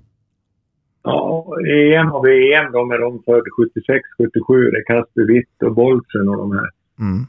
[1.04, 4.72] Ja, EM har vi EM då med de född 76, 77.
[4.72, 6.70] Det är Kasper Witt och Bolsen och de här.
[7.00, 7.26] Mm.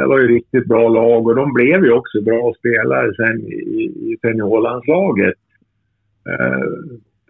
[0.00, 3.84] Det var ju riktigt bra lag och de blev ju också bra spelare sen i,
[4.12, 5.34] i seniorlandslaget.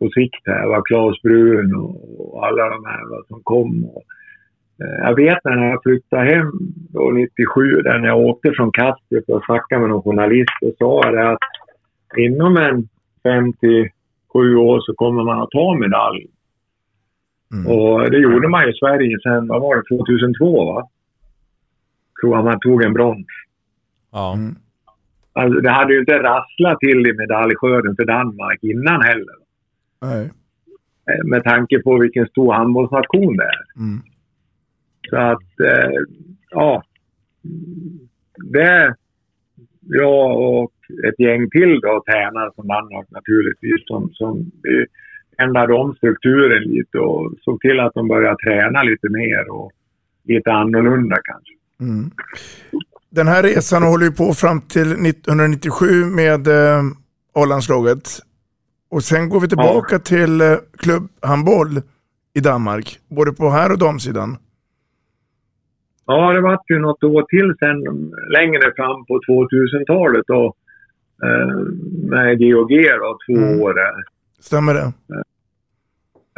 [0.02, 3.84] På sikt här var Claes Brun och, alla de här va, som kom.
[3.84, 4.02] Och,
[4.80, 6.50] eh, jag vet när jag flyttade hem
[6.92, 11.10] då 97, där när jag åkte från Kastrup och snackade med någon journalist och sa
[11.10, 11.38] det att
[12.16, 12.88] inom en
[13.22, 16.26] 57 år så kommer man att ta medalj.
[17.66, 20.88] Och det gjorde man i Sverige sen, vad var det, 2002 va?
[22.20, 23.26] Tror jag man tog en brons.
[24.12, 24.38] Ja.
[25.32, 29.41] Alltså, det hade ju inte rasslat till i medaljskörden för Danmark innan heller.
[30.02, 30.30] Nej.
[31.10, 33.80] Eh, Med tanke på vilken stor handbollsnation det är.
[33.80, 34.02] Mm.
[35.10, 35.98] Så att, eh,
[36.50, 36.82] ja.
[38.52, 38.94] Det är
[39.80, 40.72] jag och
[41.08, 44.50] ett gäng till då tränare från Danmark naturligtvis som, som
[45.42, 49.72] ändrade om strukturen lite och såg till att de började träna lite mer och
[50.24, 51.54] lite annorlunda kanske.
[51.80, 52.10] Mm.
[53.10, 56.82] Den här resan håller ju på fram till 1997 med eh,
[57.34, 58.18] A-landslaget.
[58.94, 61.80] Och sen går vi tillbaka till eh, klubbhandboll
[62.34, 64.36] i Danmark, både på här och damsidan.
[66.06, 67.78] Ja, det var ju något år till sen
[68.36, 70.54] längre fram på 2000-talet då.
[71.24, 71.56] Eh,
[72.10, 72.70] med GOG
[73.02, 74.04] då, två år där.
[74.40, 74.92] Stämmer det?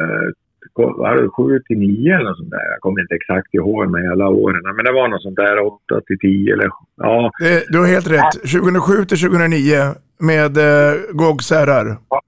[0.03, 0.27] Eh,
[0.75, 2.71] var det 7 till 9 eller något sånt där?
[2.71, 4.75] Jag kommer inte exakt ihåg med alla åren.
[4.75, 7.31] Men det var något sånt där 8 till 10 eller ja.
[7.39, 8.31] Det, du har helt rätt.
[8.31, 9.75] 2007 till 2009
[10.19, 11.97] med eh, GOGs herrar.
[12.09, 12.21] Ja,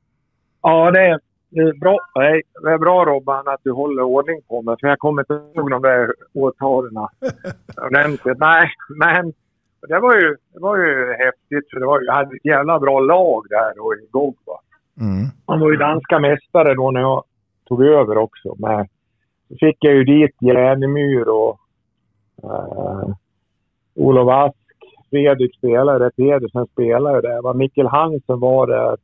[0.91, 1.97] det är, det är bra.
[2.15, 4.75] Nej, det är bra Robban att du håller ordning på mig.
[4.79, 6.97] För jag kommer inte ihåg de där årtalen
[7.87, 8.37] ordentligt.
[8.37, 9.33] Nej, men
[9.87, 11.71] det var ju, det var ju häftigt.
[11.71, 14.35] För det var, jag hade ett jävla bra lag där då i GOG.
[14.99, 15.27] Mm.
[15.45, 17.23] Han var ju danska mästare då när jag
[17.67, 18.55] tog över också.
[18.57, 18.87] Men
[19.49, 21.59] så fick jag ju dit Järnemyr och
[22.43, 23.15] uh,
[23.95, 24.57] Olof Ask.
[25.09, 27.53] Fredrik spelade, Pedersen spelade där.
[27.53, 28.97] Mikkel Hansen var där.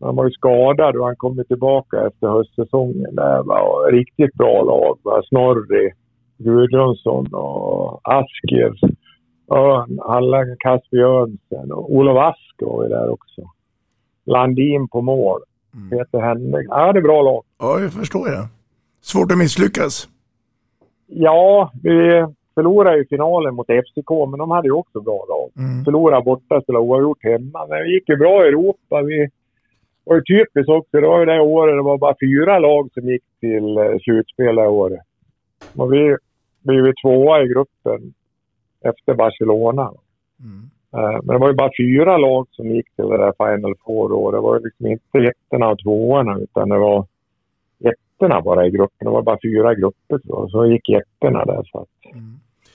[0.00, 3.14] Han var ju skadad och han kom ju tillbaka efter höstsäsongen.
[3.14, 3.60] Där, va?
[3.60, 4.98] Och riktigt bra lag.
[5.02, 5.22] Va?
[5.28, 5.92] Snorri,
[6.38, 8.78] Gudrundsson och Asker.
[9.52, 13.42] Örn, alla Kasper Jönsen och Olof Ask var ju där också.
[14.26, 15.40] Landin på mål.
[15.90, 16.66] Peter Henrik.
[16.70, 17.42] Ja, det är bra lag.
[17.58, 18.48] Ja, jag förstår det.
[19.00, 20.08] Svårt att misslyckas.
[21.06, 25.50] Ja, vi förlorade ju finalen mot FCK, men de hade ju också bra lag.
[25.56, 25.84] Mm.
[25.84, 27.66] Förlorade borta, spelade oavgjort hemma.
[27.68, 29.02] Men det gick ju bra i Europa.
[29.02, 29.28] Vi
[30.04, 31.00] var ju typiskt också.
[31.00, 34.56] Det var ju det året det var bara fyra lag som gick till eh, slutspel
[34.56, 35.00] det året.
[35.76, 36.16] Och vi
[36.62, 38.14] blev ju tvåa i gruppen
[38.84, 39.90] efter Barcelona.
[40.96, 44.08] Eh, Men det var ju bara fyra lag som gick till det där Final Four
[44.08, 44.30] då.
[44.30, 47.06] Det var ju liksom inte ettorna och tvåorna utan det var
[47.84, 49.04] ettorna bara i gruppen.
[49.06, 51.62] Det var bara fyra grupper så, så gick ettorna där.
[51.72, 51.88] Så att.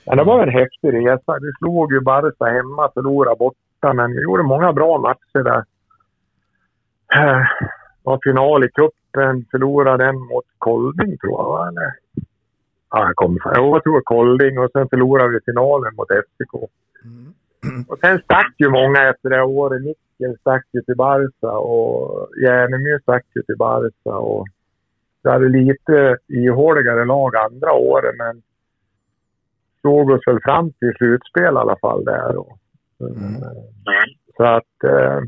[0.06, 1.38] Men det var en häftig resa.
[1.40, 5.64] Vi slog ju Barca hemma, förlorade borta, men vi gjorde många bra matcher där.
[7.14, 7.42] Eh,
[8.02, 11.92] var final i cupen, förlorade den mot Kolding tror jag, eller?
[12.90, 13.40] Ja, jag kommer.
[13.56, 16.54] Jo, jag tror Kolding och sen förlorade vi finalen mot FCK.
[17.88, 19.82] Och sen stack ju många efter det året.
[19.82, 24.16] Nickel stack ju till Barca och Järnemyr stack ju till Barca.
[24.16, 24.46] Och
[25.22, 28.42] vi hade lite ihåligare lag andra året men
[29.82, 32.32] såg oss väl fram till slutspel i alla fall där.
[32.32, 32.56] då.
[34.36, 34.84] Så att...
[34.84, 35.20] Eh,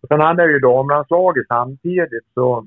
[0.00, 2.66] och sen hade jag ju damlandslaget samtidigt så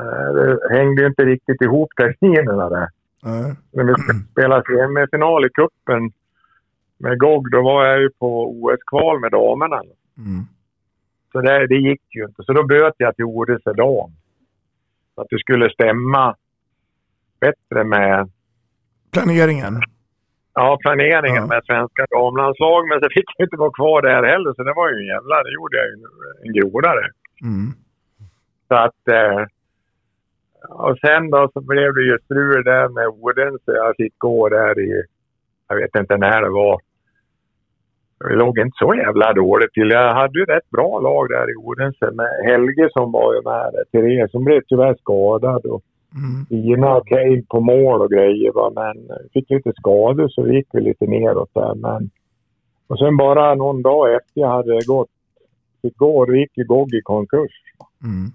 [0.00, 2.88] eh, hängde ju inte riktigt ihop terminerna där.
[3.22, 3.54] Nej.
[3.72, 3.94] När vi
[4.32, 6.12] spelade semifinal i cupen
[6.98, 9.82] med GOG, då var jag ju på OS-kval med damerna.
[10.18, 10.44] Mm.
[11.32, 12.42] Så det, det gick ju inte.
[12.42, 14.10] Så då böt jag till Odense dam.
[15.14, 16.36] Att det skulle stämma
[17.40, 18.30] bättre med
[19.12, 19.82] Planeringen.
[20.56, 22.88] Ja, planeringen med svenska damlandslag.
[22.88, 24.52] Men så fick jag inte vara kvar där heller.
[24.54, 25.42] Så det var ju en jävla...
[25.42, 25.94] Det gjorde jag ju
[26.44, 27.04] en grodare.
[27.42, 27.68] Mm.
[28.68, 29.02] Så att...
[29.18, 29.42] Eh,
[30.68, 33.72] och sen då så blev det ju strul där med Odense.
[33.84, 35.02] Jag fick gå där i...
[35.68, 36.80] Jag vet inte när det var.
[38.18, 39.90] Det låg inte så jävla dåligt till.
[39.90, 43.72] Jag hade ju rätt bra lag där i Odense med Helge som var ju med
[43.72, 43.84] där.
[43.92, 45.82] Therese som blev tyvärr skadad och
[46.50, 48.72] Ina och Kane på mål och grejer va.
[48.74, 51.74] Men fick lite skador så gick vi lite neråt där.
[51.74, 52.10] Men...
[52.88, 55.08] Och sen bara någon dag efter jag hade gått,
[55.82, 57.52] fick gå, då gick ju GOG i konkurs.
[58.04, 58.30] Mm.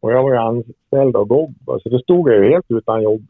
[0.00, 3.02] Och jag var ju anställd av GOG va, så då stod jag ju helt utan
[3.02, 3.26] jobb.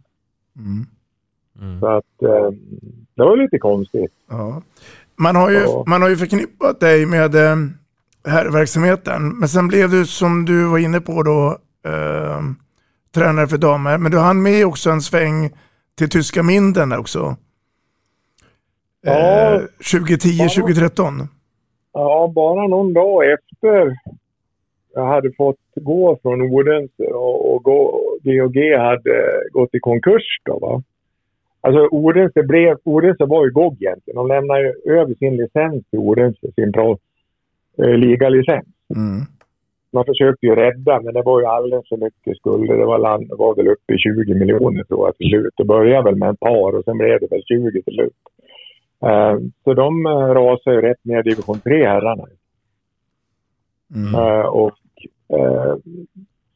[0.59, 1.81] Mm.
[1.81, 2.51] Så att eh,
[3.15, 4.13] det var lite konstigt.
[4.29, 4.63] Ja.
[5.17, 5.85] Man, har ju, Ja.
[5.87, 7.57] man har ju förknippat dig med eh,
[8.25, 9.39] här verksamheten.
[9.39, 11.59] Men sen blev du, som du var inne på då,
[11.91, 12.41] eh,
[13.15, 13.99] tränare för damer.
[13.99, 15.51] Men du hann med också en sväng
[15.99, 17.37] till tyska Minden också.
[19.03, 19.55] Ja.
[19.55, 21.29] Eh, 2010-2013.
[21.93, 23.97] Ja, bara någon dag efter
[24.95, 30.59] jag hade fått gå från Odense och, och gå, GOG hade gått i konkurs då
[30.59, 30.83] va.
[31.61, 34.17] Alltså Odense, blev, Odense var ju GOG egentligen.
[34.17, 36.99] De lämnade över sin licens till Odense, sin pro,
[37.79, 38.67] eh, ligalicens.
[38.97, 39.27] Mm.
[39.91, 42.77] Man försökte ju rädda, men det var ju alldeles för mycket skulder.
[42.77, 45.55] Det var, land, var väl uppe i 20 miljoner tror jag till slut.
[45.57, 48.13] Det började väl med ett par och sen blev det väl 20 till slut.
[49.03, 52.25] Eh, så de uh, rasade ju rätt ner i division 3 herrarna.
[53.95, 54.15] Mm.
[54.15, 54.73] Eh, och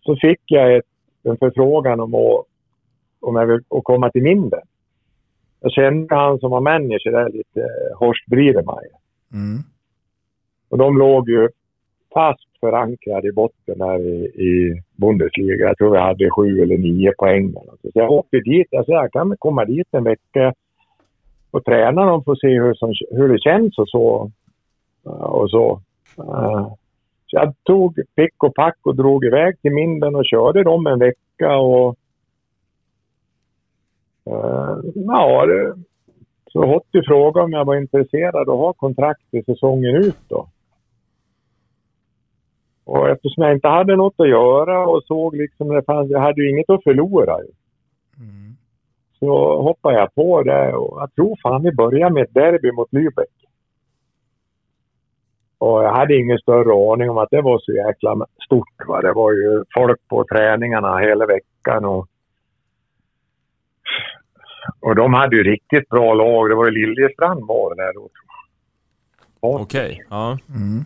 [0.01, 0.85] så fick jag ett,
[1.23, 2.45] en förfrågan om att,
[3.21, 4.63] om jag vill att komma till Minden.
[5.61, 8.97] Jag kände han som var manager där lite, uh, Horst Bridemeyer.
[9.33, 9.59] Mm.
[10.69, 11.49] Och de låg ju
[12.15, 15.67] fast Förankrad i botten där i, i Bundesliga.
[15.67, 17.53] Jag tror vi hade sju eller nio poäng.
[17.83, 18.67] Så jag åkte dit.
[18.71, 20.55] Jag sa jag kan komma dit en vecka
[21.51, 24.31] och träna dem för att se hur, som, hur det känns och så.
[25.21, 25.81] Och så.
[26.19, 26.67] Eh,
[27.27, 30.99] så jag tog pick och pack och drog iväg till Minden och körde dem en
[30.99, 31.97] vecka och
[34.27, 35.75] eh, ja, det,
[36.53, 40.49] så Hotti frågade om jag var intresserad av att ha kontrakt i säsongen ut då.
[42.85, 46.43] Och eftersom jag inte hade något att göra och såg liksom det fanns, jag hade
[46.43, 47.53] ju inget att förlora ju.
[49.19, 52.91] Så hoppade jag på det och jag tror fan vi började med ett derby mot
[52.91, 53.43] Lübeck.
[55.59, 58.87] Och jag hade ingen större aning om att det var så jäkla stort.
[58.87, 59.01] Va?
[59.01, 62.09] Det var ju folk på träningarna hela veckan och
[64.81, 66.51] och de hade ju riktigt bra lag.
[66.51, 68.09] Det var ju Liljestrand var det där då.
[69.41, 70.39] Okej, ja.
[70.49, 70.85] Mm.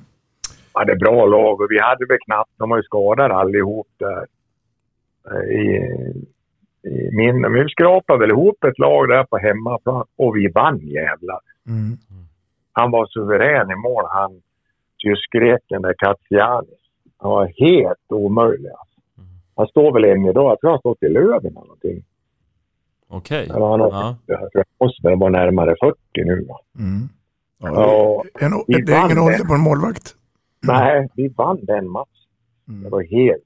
[0.78, 4.26] Hade bra lag och vi hade väl knappt, de var ju skadade allihop där.
[5.30, 5.66] eh, I,
[6.82, 10.78] i min, men vi skrapade väl ihop ett lag där på hemmaplan och vi vann
[10.78, 11.40] jävlar.
[11.66, 11.98] Mm.
[12.72, 14.42] Han var suverän i mål han
[14.98, 16.80] tysk-greken där Katsianis.
[17.18, 19.00] Han var helt omöjlig alltså.
[19.56, 22.04] Han står väl än idag, jag tror han stått i Löven eller någonting.
[23.08, 23.44] Okej.
[23.44, 24.16] Eller han har, Ja.
[24.26, 24.64] jag tror
[25.30, 26.32] närmare 40 nu.
[26.78, 27.08] Mm.
[27.58, 29.44] Ja, Ja, en, vi det är ingen ålder det.
[29.44, 30.14] på en målvakt.
[30.66, 32.28] Nej, vi vann den matchen.
[32.68, 32.82] Mm.
[32.82, 33.42] Det var helt...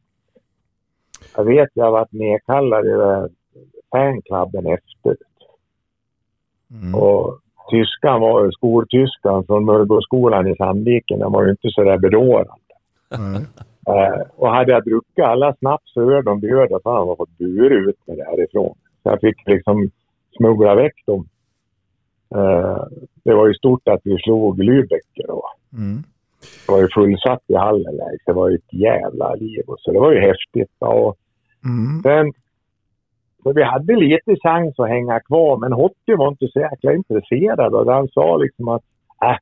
[1.36, 3.28] Jag vet, jag varit nedkallad i
[3.90, 5.16] fanklubben efter.
[6.70, 6.94] Mm.
[6.94, 7.38] Och
[7.70, 12.54] tyskan var ju, skoltyskan från Mörgåskolan i Sandviken, den var ju inte så där bedårande.
[13.18, 13.42] Nej.
[13.88, 17.38] Eh, och hade jag druckit alla snaps så hörde de döda så hade de fått
[17.38, 18.74] bura ut mig därifrån.
[19.02, 19.90] Så jag fick liksom
[20.36, 21.28] smuggla väck dem.
[22.34, 22.84] Eh,
[23.24, 25.42] det var ju stort att vi slog Lübeck då.
[25.72, 26.02] Mm.
[26.66, 29.62] Det var ju fullsatt i hallen Det var ju ett jävla liv.
[29.78, 30.76] Så det var ju häftigt.
[30.78, 31.16] Och
[31.64, 32.02] Mm.
[32.02, 32.32] sen,
[33.42, 37.74] så vi hade lite chans att hänga kvar, men Hockey var inte så jäkla intresserad.
[37.74, 38.82] Och han sa liksom att
[39.22, 39.36] äh,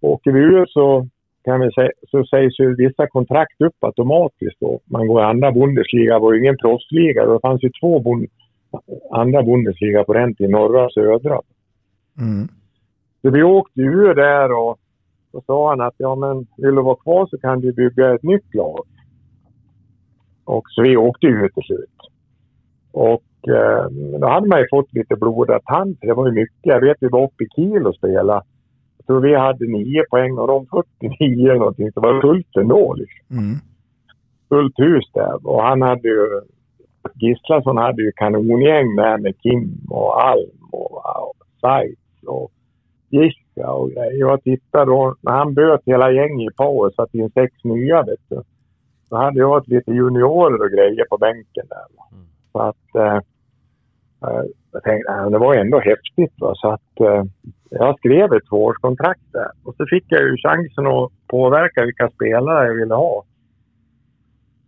[0.00, 1.06] åker vi ur så,
[1.44, 4.60] kan vi säga, så sägs ju vissa kontrakt upp automatiskt.
[4.60, 4.80] Då.
[4.84, 7.26] Man går i andra Bundesliga, det var ju ingen proffsliga.
[7.26, 8.26] Det fanns ju två bund,
[9.12, 11.40] andra Bundesliga på den tiden, norra och södra.
[12.18, 12.48] Mm.
[13.22, 14.78] Så vi åkte ur där och
[15.34, 18.22] så sa han att ja men vill du vara kvar så kan du bygga ett
[18.22, 18.84] nytt lag.
[20.44, 21.98] Och så vi åkte ut till slut.
[22.92, 23.86] Och eh,
[24.20, 25.96] då hade man ju fått lite blodad tand.
[26.00, 26.58] Det var ju mycket.
[26.62, 28.42] Jag vet vi var uppe i Kiel och spela.
[28.98, 30.66] Jag tror vi hade nio poäng och de
[31.00, 31.92] 49 eller någonting.
[31.92, 33.38] Så det var fullt ändå liksom.
[33.38, 33.56] Mm.
[34.48, 35.46] Fullt hus där.
[35.46, 36.40] Och han hade ju...
[37.14, 42.52] Gislason hade ju kanongäng där med Kim och Alm och, och Seitz och
[43.14, 44.20] Giska och grejer.
[44.20, 48.28] Jag tittade då, när han böt hela gänget i och satte in sex nya vet
[48.28, 48.42] du.
[49.10, 51.86] Då hade jag ett lite juniorer och grejer på bänken där.
[51.96, 52.04] va.
[52.52, 53.16] Så att eh,
[54.24, 56.52] eh, jag tänkte, äh, det var ändå häftigt va.
[56.54, 57.24] Så att eh,
[57.70, 59.50] jag skrev ett tvåårskontrakt där.
[59.64, 63.24] Och så fick jag ju chansen att påverka vilka spelare jag ville ha.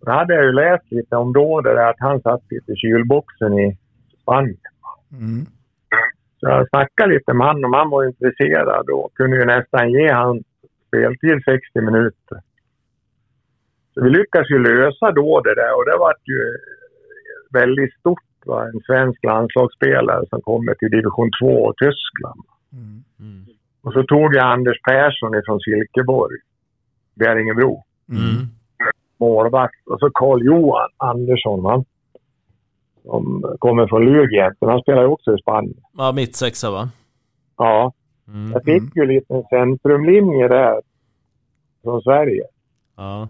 [0.00, 2.76] Då hade jag ju läst lite om då det där att han satt lite i
[2.76, 3.78] kylboxen i
[4.22, 4.56] Spanien.
[5.12, 5.46] Mm.
[6.40, 10.44] Så jag snackade lite med honom, han var intresserad och kunde ju nästan ge han
[10.86, 12.38] speltid 60 minuter.
[13.94, 16.40] Så vi lyckades ju lösa då det där och det var ju
[17.50, 18.22] väldigt stort.
[18.46, 18.68] Va?
[18.68, 22.42] En svensk landslagsspelare som kommer till division 2 och Tyskland.
[22.72, 23.46] Mm.
[23.82, 26.38] Och så tog jag Anders Persson ifrån Silkeborg,
[27.14, 28.46] Bäringebro, Mm.
[29.20, 29.86] målvakt.
[29.86, 31.84] Och så Karl-Johan Andersson, va?
[33.06, 35.80] Som kommer från Lugi han spelar ju också i Spanien.
[35.96, 36.88] Ja, mitt sexa va?
[37.56, 37.92] Ja,
[38.28, 38.52] Mm.
[38.52, 40.80] jag fick ju lite en centrumlinje där
[41.82, 42.44] från Sverige.
[42.96, 43.28] Ja.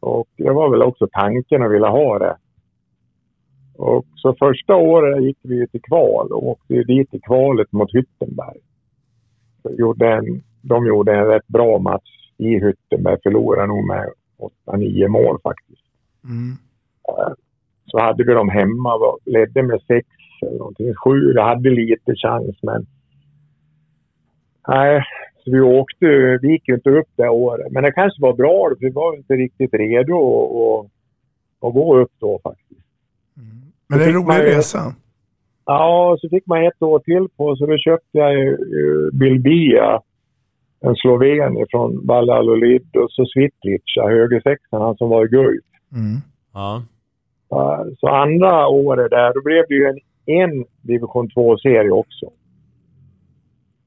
[0.00, 2.36] Och det var väl också tanken att vilja ha det.
[3.74, 8.58] Och så första året gick vi till kval och åkte dit i kvalet mot Hyttenberg.
[9.78, 14.12] Gjorde en, de gjorde en rätt bra match i Hyttenberg, förlorade nog med
[14.66, 15.82] 8-9 mål faktiskt.
[16.24, 16.56] Mm.
[17.86, 20.08] Så hade vi dem hemma, var- ledde med sex
[20.42, 21.32] eller någonting, sju.
[21.34, 22.86] Vi hade lite chans men...
[24.68, 25.04] Nej,
[25.44, 26.06] så vi åkte,
[26.42, 27.72] vi gick ju inte upp det året.
[27.72, 30.16] Men det kanske var bra för vi var inte riktigt redo
[31.60, 32.80] att, gå upp då faktiskt.
[33.88, 34.94] Men det är en fick rolig man resa.
[35.64, 38.56] Ja, så fick man ett år till på så då köpte jag ju
[39.12, 40.00] Bilbia,
[40.80, 45.64] en sloven från Valladolid och så Svitlica, högersexan, han som var i Guif.
[45.92, 46.20] Mm.
[46.54, 46.82] Ja.
[47.48, 52.26] Ja, Så andra året där, då blev det ju en, en division 2-serie också.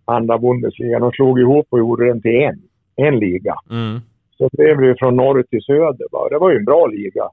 [0.06, 1.00] Andra Bundesliga.
[1.00, 2.62] De slog ihop och gjorde den till en,
[2.96, 3.56] en liga.
[3.72, 4.00] Mm.
[4.38, 6.08] Så det blev ju från norr till söder.
[6.12, 6.30] Va?
[6.30, 7.30] Det var ju en bra liga.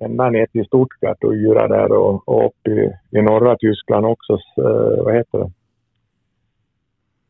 [0.00, 4.34] Ända ner till Stuttgart och Yra där och, och upp i, i norra Tyskland också.
[4.34, 5.50] s- eh, vad heter det?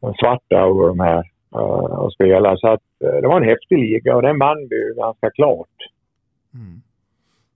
[0.01, 1.19] De Svarta och de här
[1.57, 2.57] uh, och spela.
[2.57, 5.78] Så att eh, det var en häftig liga och den vann vi ju ganska klart.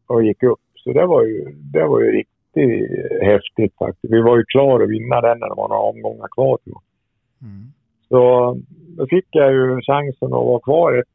[0.07, 0.61] Och gick upp.
[0.75, 2.33] Så det var ju, det var ju riktigt
[3.23, 4.13] häftigt faktiskt.
[4.13, 6.59] Vi var ju klara att vinna den när det var några omgångar kvar.
[6.65, 6.83] jag.
[8.09, 8.57] Så
[8.97, 11.09] då fick jag ju chansen att vara kvar ett,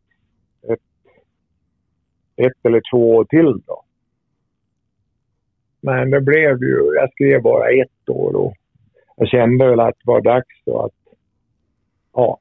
[0.72, 0.80] ett,
[2.36, 3.84] ett eller två år till då.
[5.82, 8.54] Men det blev ju, jag skrev bara ett år och
[9.16, 11.16] jag kände väl att det var dags då att,
[12.14, 12.38] ja,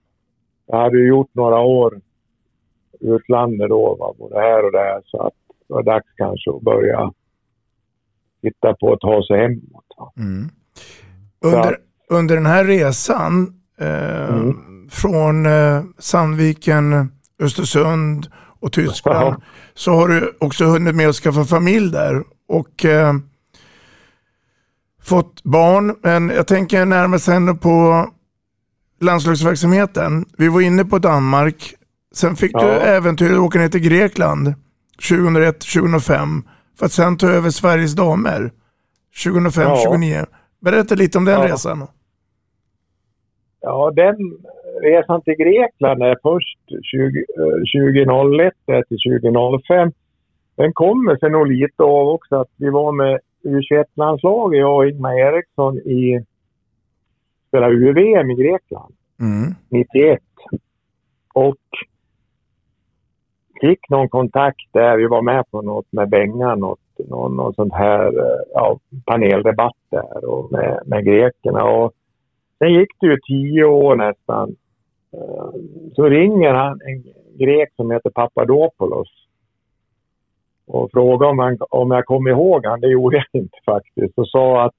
[0.66, 2.00] jag hade ju gjort några år
[3.00, 5.34] utlandet då, va, både här och där, så att
[5.68, 7.12] det var dags kanske att börja
[8.42, 10.14] titta på att ta sig hemåt.
[10.18, 10.48] Mm.
[11.40, 11.76] Under,
[12.10, 14.88] under den här resan eh, Mm.
[14.90, 17.10] från eh, Sandviken,
[17.42, 18.26] Östersund
[18.60, 19.40] och Tyskland Ja.
[19.74, 23.14] så har du också hunnit med att skaffa familj där och eh,
[25.02, 25.96] fått barn.
[26.02, 28.06] Men jag tänker närmast ändå på
[29.00, 30.24] landslagsverksamheten.
[30.38, 31.74] Vi var inne på Danmark.
[32.14, 32.72] Sen fick du Ja.
[32.80, 34.54] äventyret att åka ner till Grekland
[34.98, 36.42] 2001-2005
[36.78, 38.50] för att sen ta över Sveriges damer
[39.24, 40.26] 2005-2009.
[40.60, 41.46] Berätta lite om den Ja.
[41.48, 41.86] resan.
[43.60, 44.16] Ja, den
[44.82, 46.58] resan till Grekland är först
[46.92, 49.92] 20, eh, 2001 där till 2005.
[50.56, 55.18] Den kommer sig nog lite av också att vi var med U21-landslaget, jag och Ingmar
[55.20, 56.24] Eriksson, i
[57.48, 59.54] spelade UVM i Grekland Mm.
[59.68, 60.22] 91.
[61.34, 61.56] Och
[63.60, 64.96] fick någon kontakt där.
[64.96, 69.76] Vi var med på något med Bengan, något, någon, någon sån här eh, ja, paneldebatt
[69.90, 71.64] där och med, med grekerna.
[71.64, 71.92] Och
[72.58, 74.56] sen gick det ju tio år nästan.
[75.12, 75.50] Eh,
[75.94, 77.02] så ringer han en
[77.38, 79.08] grek som heter Papadopoulos
[80.66, 82.80] och frågade om, han, om jag kom ihåg han.
[82.80, 84.18] Det gjorde jag inte faktiskt.
[84.18, 84.74] Och sa att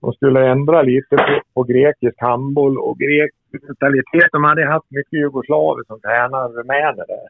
[0.00, 4.28] de skulle ändra lite på, på grekisk handboll och grekisk mentalitet.
[4.32, 7.28] De hade haft mycket jugoslaver som tränade rumäner där.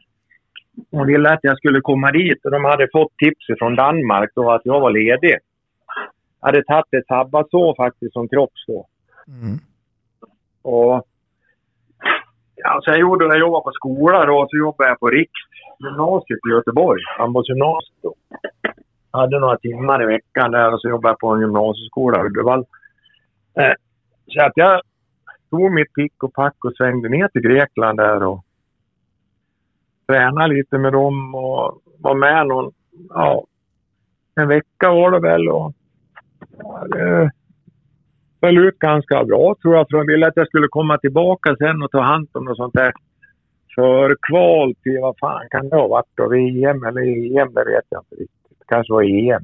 [0.91, 4.51] Hon ville att jag skulle komma dit och de hade fått tips från Danmark då
[4.51, 5.37] att jag var ledig.
[6.41, 8.87] Jag hade tagit ett sabbatsår faktiskt som kropps då.
[10.61, 11.05] Och
[12.55, 16.39] ja, så jag gjorde jag jobbade på skola då och så jobbade jag på Riksgymnasiet
[16.47, 18.13] i Göteborg, handbollsgymnasiet då.
[19.11, 22.25] Jag hade några timmar i veckan där och så jobbade jag på en gymnasieskola i
[22.25, 22.65] Uddevalla.
[23.59, 23.73] Eh,
[24.27, 24.81] så att jag
[25.49, 28.45] tog mitt pick och pack och svängde ner till Grekland där och
[30.09, 32.71] tränade lite med dem och var med någon,
[33.09, 33.45] ja,
[34.35, 35.73] en vecka var det väl och
[36.57, 37.31] ja, det
[38.39, 39.89] föll ut ganska bra tror jag.
[39.89, 42.73] För de ville att jag skulle komma tillbaka sen och ta hand om något sånt
[42.73, 42.93] där
[43.75, 46.27] förkval till, vad fan kan det ha varit då?
[46.29, 48.59] VM eller EM, det vet jag inte riktigt.
[48.59, 49.43] Det kanske var EM.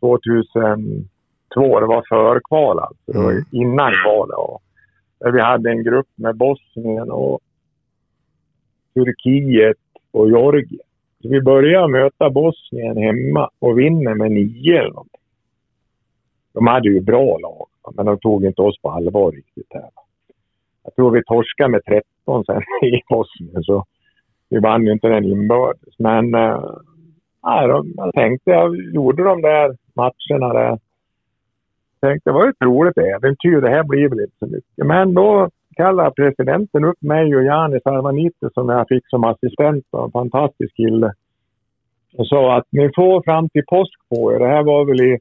[0.00, 3.12] 2002, det var förkval alltså.
[3.12, 4.36] Det var ju innan kvalet.
[4.36, 4.62] och
[5.34, 7.40] vi hade en grupp med Bosnien och
[8.94, 9.76] Turkiet
[10.14, 10.86] och Georgien.
[11.22, 15.20] Så vi började möta Bosnien hemma och vinner med 9 eller någonting.
[16.52, 19.88] De hade ju bra lag, men de tog inte oss på allvar riktigt här.
[20.84, 23.84] Jag tror vi torskade med 13 sen i Bosnien, så
[24.48, 25.98] vi vann ju inte den inbördes.
[25.98, 30.78] Men äh, de, jag tänkte, jag gjorde de där matcherna där.
[32.00, 34.86] Jag tänkte, det var ett roligt äventyr, det här blir väl inte så mycket.
[34.86, 40.10] Men då kallade presidenten upp mig och Janis Arvanite som jag fick som assistent, en
[40.10, 41.12] fantastisk kille.
[42.16, 45.18] Och sa att ni får fram till påsk på er, det här var väl i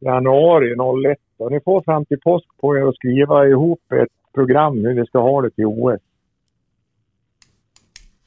[0.00, 0.74] januari
[1.10, 1.18] 01.
[1.38, 5.06] Och ni får fram till påsk på er att skriva ihop ett program hur ni
[5.06, 6.00] ska ha det till OS.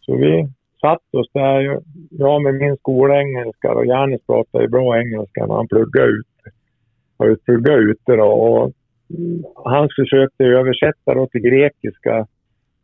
[0.01, 0.47] Så vi
[0.81, 5.67] satt oss där, jag med min skolengelska och Janis pratade ju bra engelska när han
[5.67, 6.27] pluggade ute.
[7.17, 8.71] Har pluggat ute då och
[9.65, 12.27] han försökte översätta då till grekiska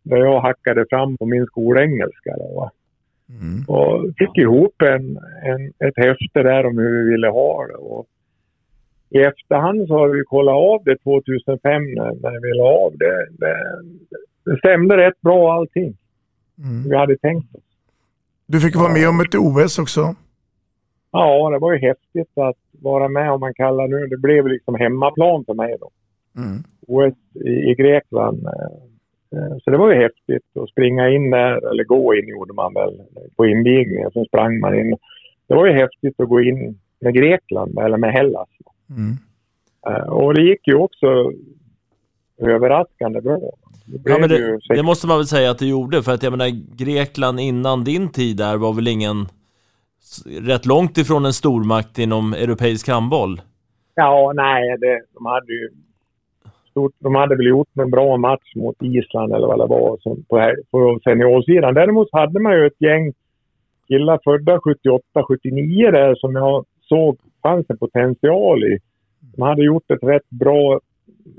[0.04, 2.36] där jag hackade fram på min skolengelska.
[2.38, 2.72] Då?
[3.30, 3.64] Mm.
[3.68, 7.74] Och fick ihop en, en, ett häfte där om hur vi ville ha det.
[7.74, 8.08] Och
[9.10, 13.28] I efterhand så har vi kollat av det 2005 när, när vi la av det.
[13.32, 13.56] det.
[14.46, 15.98] Det stämde rätt bra allting.
[16.58, 16.90] Mm.
[16.90, 17.64] Vi hade tänkt oss.
[18.46, 20.16] Du fick vara med om ett OS också.
[21.12, 24.08] Ja, det var ju häftigt att vara med om man kallar nu.
[24.08, 25.90] Det blev liksom hemmaplan för mig då.
[26.38, 26.64] Mm.
[26.88, 27.14] OS
[27.46, 28.46] i, i Grekland.
[28.48, 32.54] eh, eh, Så det var ju häftigt att springa in där, eller gå in gjorde
[32.54, 33.02] man väl
[33.36, 34.12] på invigningen.
[34.12, 34.98] Sen sprang man in.
[35.48, 38.50] Det var ju häftigt att gå in med Grekland, eller med Hellas.
[38.90, 39.18] Mm.
[39.88, 41.32] Eh, Och det gick ju också
[42.38, 43.40] överraskande bra.
[43.86, 46.32] Det Ja, men det, det måste man väl säga att det gjorde, för att jag
[46.32, 49.28] menar Grekland innan din tid där var väl ingen
[50.42, 53.42] rätt långt ifrån en stormakt inom europeisk handboll.
[53.96, 55.70] Ja, nej, det, de hade ju
[56.74, 60.24] stort, de hade väl gjort en bra match mot Island eller vad det var som
[60.30, 61.74] på, på seniorsidan.
[61.74, 63.14] Däremot hade man ju ett gäng
[63.88, 68.78] killar födda 78-79 där som jag såg fanns en potential i.
[69.36, 70.80] De hade gjort ett rätt bra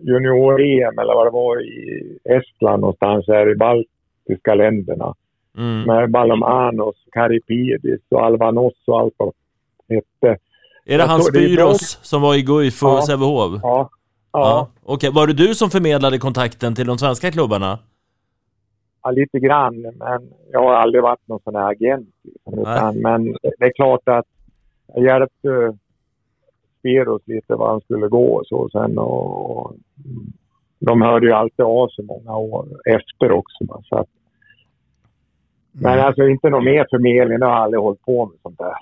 [0.02, 5.14] junior-EM eller vad det var i Estland någonstans här i baltiska länderna.
[5.58, 5.82] Mm.
[5.82, 9.32] Med Balomanos, Karipidis och Alvanos och allt vad
[9.88, 10.38] hette.
[10.86, 13.02] Är det Jag han tror- det är bra- Spyros som var i Guif och Ja.
[13.06, 13.60] Sävehof?
[13.62, 13.88] Ja.
[14.38, 14.68] Ja.
[14.82, 17.78] Okej, var det du som förmedlade kontakten till de svenska klubbarna?
[19.04, 19.80] ja, lite grann.
[19.80, 22.08] Men jag har aldrig varit någon sån här agent.
[22.52, 24.26] Utan, men det är klart att
[24.94, 25.78] jag hjälpte
[26.78, 28.98] Spiros lite var han skulle gå och så sen.
[28.98, 29.74] Och,
[30.78, 33.82] de hörde ju alltid av sig många år efter också.
[33.84, 34.08] Så att,
[35.72, 37.38] men alltså inte någon mer förmedling.
[37.38, 38.74] Det har jag aldrig hållit på med sånt där.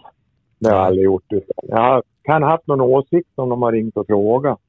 [0.58, 1.32] Det har jag aldrig gjort.
[1.32, 4.60] Utan jag kan ha haft någon åsikt om de har ringt och frågat.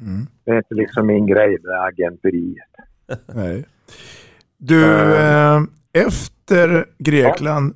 [0.00, 0.26] Mm.
[0.44, 2.68] Det är inte liksom min grej det där agenteriet.
[3.34, 3.66] Nej.
[4.58, 4.84] Du,
[5.16, 5.60] eh,
[5.92, 7.74] efter Grekland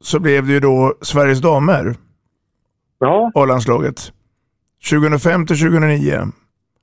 [0.00, 1.94] så blev det ju då Sveriges damer.
[2.98, 3.32] Ja.
[3.34, 4.12] A-landslaget.
[4.90, 6.32] 2005 till 2009.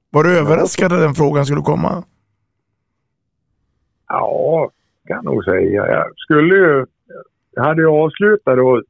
[0.09, 2.03] Var du överraskad att den frågan skulle komma?
[4.07, 4.70] Ja,
[5.07, 5.88] kan jag nog säga.
[5.88, 6.86] Jag skulle ju...
[7.51, 8.84] Jag hade ju avslutat då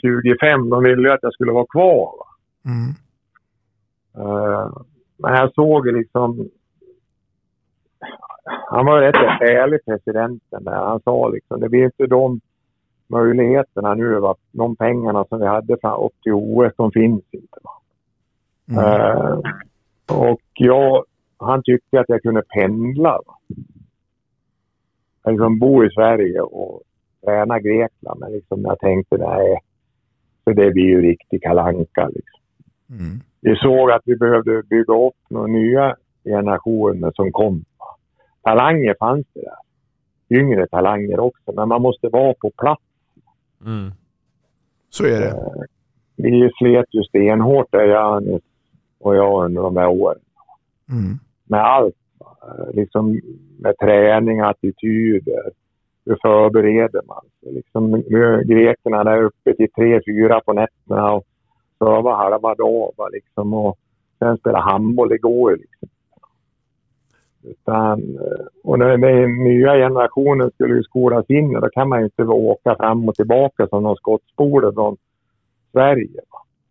[0.00, 0.70] 25.
[0.70, 2.14] De ville ju att jag skulle vara kvar.
[2.18, 2.26] Va?
[2.64, 2.94] Mm.
[4.16, 4.70] Eh,
[5.16, 6.50] men jag såg liksom...
[8.70, 10.72] Han var rätt ärlig presidenten där.
[10.72, 12.40] Han sa liksom, det blir inte de
[13.06, 14.18] möjligheterna nu.
[14.18, 14.34] Va?
[14.52, 17.58] De pengarna som vi hade fram upp till OS, de finns inte.
[17.62, 17.72] Va?
[18.82, 19.38] Eh,
[20.16, 21.04] och jag,
[21.38, 23.20] han tyckte att jag kunde pendla.
[23.26, 23.38] Va?
[25.22, 26.82] Jag liksom bo i Sverige och
[27.24, 28.20] träna Grekland.
[28.20, 29.58] Men liksom jag tänkte nej,
[30.44, 32.40] för det blir ju riktig kalanka liksom.
[32.90, 33.20] Mm.
[33.46, 37.64] Vi såg att vi behövde bygga upp några nya generationer som kom.
[38.42, 40.38] Talanger fanns det där.
[40.38, 42.82] Yngre talanger också, men man måste vara på plats.
[43.66, 43.90] Mm.
[44.90, 45.28] Så är det.
[45.28, 45.62] Eh,
[46.16, 48.42] Vi slet ju stenhårt där, Janis
[49.00, 50.20] och jag, under de där åren.
[50.90, 51.18] Mm.
[51.44, 51.94] med allt.
[52.18, 52.36] va.
[52.72, 53.20] Liksom
[53.58, 55.50] med träning, attityder.
[56.04, 57.52] Hur förbereder man sig?
[57.52, 58.02] Liksom,
[58.46, 61.24] grekerna där uppe till tre, fyra på nätterna och
[61.78, 63.10] serva halva dagen.
[63.12, 63.78] Liksom, och
[64.18, 65.88] sen spela handboll, det går ju liksom.
[67.46, 72.04] Utan, eh, och när den nya generationen skulle ju skolas in, då kan man ju
[72.04, 74.96] inte åka fram och tillbaka som någon skottspole från
[75.72, 76.20] Sverige.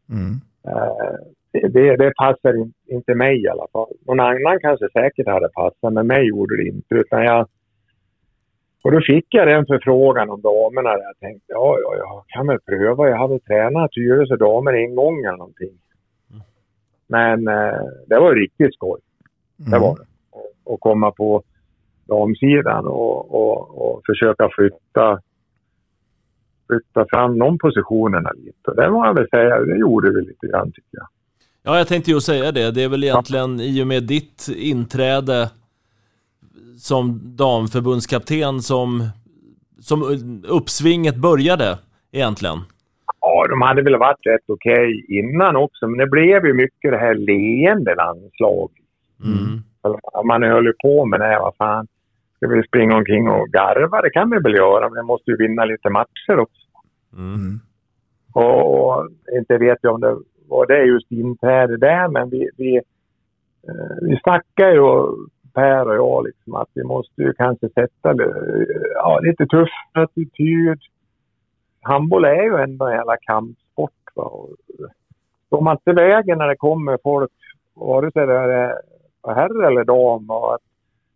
[0.10, 0.41] Mm.
[0.68, 3.88] Eh, det, det passar in, inte mig i alla fall.
[4.08, 6.95] Någon annan kanske säkert hade passat, men mig gjorde det inte.
[6.95, 7.47] Utan jag,
[8.86, 10.89] och då fick jag den förfrågan om damerna.
[10.89, 13.09] Jag tänkte, ja, ja, jag kan väl pröva.
[13.09, 15.77] Jag hade tränat Tyresö damer en gång eller någonting.
[17.07, 18.99] Men eh, det var riktigt skoj.
[19.57, 20.73] Det var det.
[20.73, 21.43] Att komma på
[22.07, 25.19] damsidan och, och, och försöka flytta,
[26.67, 28.71] flytta fram de positionerna lite.
[28.71, 31.07] Och det må jag väl säga, det gjorde vi lite grann tycker jag.
[31.63, 32.71] Ja, jag tänkte ju säga det.
[32.71, 35.49] Det är väl egentligen i och med ditt inträde
[36.78, 39.10] som damförbundskapten som,
[39.80, 40.03] som
[40.47, 41.78] uppsvinget började
[42.12, 42.58] egentligen.
[43.22, 46.97] Ja, de hade väl varit rätt okej innan också, men det blev ju mycket det
[46.97, 48.70] här leende landslag.
[49.24, 49.64] Mm.
[50.28, 51.88] Man höll ju på med det här, vad fan.
[52.36, 54.01] Ska vi springa omkring och garva?
[54.01, 56.62] Det kan vi väl göra, men vi måste ju vinna lite matcher också.
[57.14, 57.60] Mm.
[58.34, 60.16] Och, och inte vet jag om det
[60.47, 62.76] var det just inträde där, men vi, vi,
[63.68, 64.82] eh, vi snackar ju,
[65.56, 68.16] Per och jag, liksom, att vi måste ju kanske sätta
[68.95, 70.80] ja, lite tuff attityd.
[71.82, 73.91] handboll är ju ändå en jävla kampsport.
[74.16, 74.24] Va?
[75.49, 77.32] Och, man inte vägen när det kommer folk,
[77.74, 78.82] vare sig det är
[79.28, 80.62] herre eller dam, och att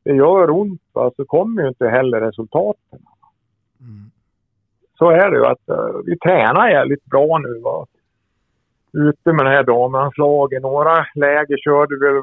[0.04, 1.12] det gör ont, va?
[1.16, 3.00] så kommer ju inte heller resultaten.
[5.00, 7.60] Så är det ju att uh, vi tränar jävligt bra nu.
[7.60, 7.86] Va?
[8.94, 10.62] Ute med det här damanslaget.
[10.62, 12.22] Några läger körde vi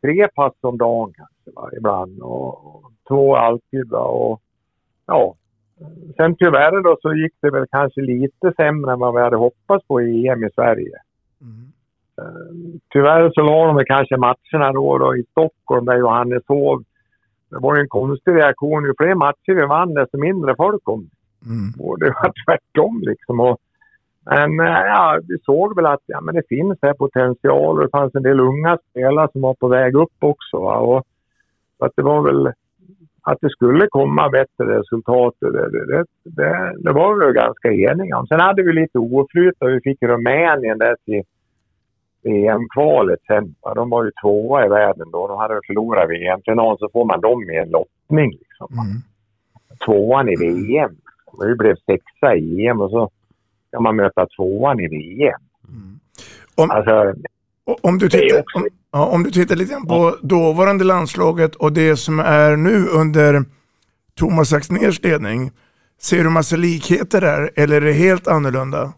[0.00, 1.14] tre pass om dagen?
[1.76, 3.90] Ibland och, två alltid.
[3.90, 4.04] Va?
[4.04, 4.40] Och,
[5.06, 5.34] ja.
[6.16, 9.86] Sen tyvärr då så gick det väl kanske lite sämre än vad vi hade hoppats
[9.86, 10.96] på i EM i Sverige.
[12.20, 16.84] Uh, tyvärr så la de kanske matcherna då, då i Stockholm där Johanneshov.
[17.50, 18.84] Det var en konstig reaktion.
[18.84, 21.10] Ju fler matcher vi vann desto mindre folk kom.
[21.46, 21.86] Mm.
[21.86, 23.40] Och det var tvärtom liksom.
[23.40, 23.58] Och,
[24.24, 27.90] men eh, ja, vi såg väl att ja, men det finns här potential och det
[27.90, 30.60] fanns en del unga spelare som var på väg upp också.
[30.60, 30.76] Va?
[30.76, 31.02] Och,
[31.82, 32.52] så att det var väl
[33.22, 35.34] att det skulle komma bättre resultat.
[35.40, 38.26] Det, det, det, det, var vi ganska eniga om.
[38.26, 41.22] Sen hade vi lite oflyt och vi fick Rumänien där till
[42.22, 43.54] VM-kvalet sen.
[43.62, 43.74] Va?
[43.74, 45.28] De var ju tvåa i världen då.
[45.28, 48.30] De hade förlorat VM-finalen så får man dem i en lottning.
[48.30, 48.68] Liksom.
[49.84, 50.96] Tvåan i VM.
[51.40, 53.10] Vi blev sexa i EM och så
[53.68, 55.40] ska man möta tvåan i VM.
[56.54, 57.14] Om, Alltså,
[57.82, 61.96] om, du tittar, om, ja, om du tittar lite grann på dåvarande landslaget och det
[61.96, 63.44] som är nu under
[64.14, 65.50] Thomas Axnérs ledning.
[65.98, 68.92] Ser du massa likheter där eller är det helt annorlunda?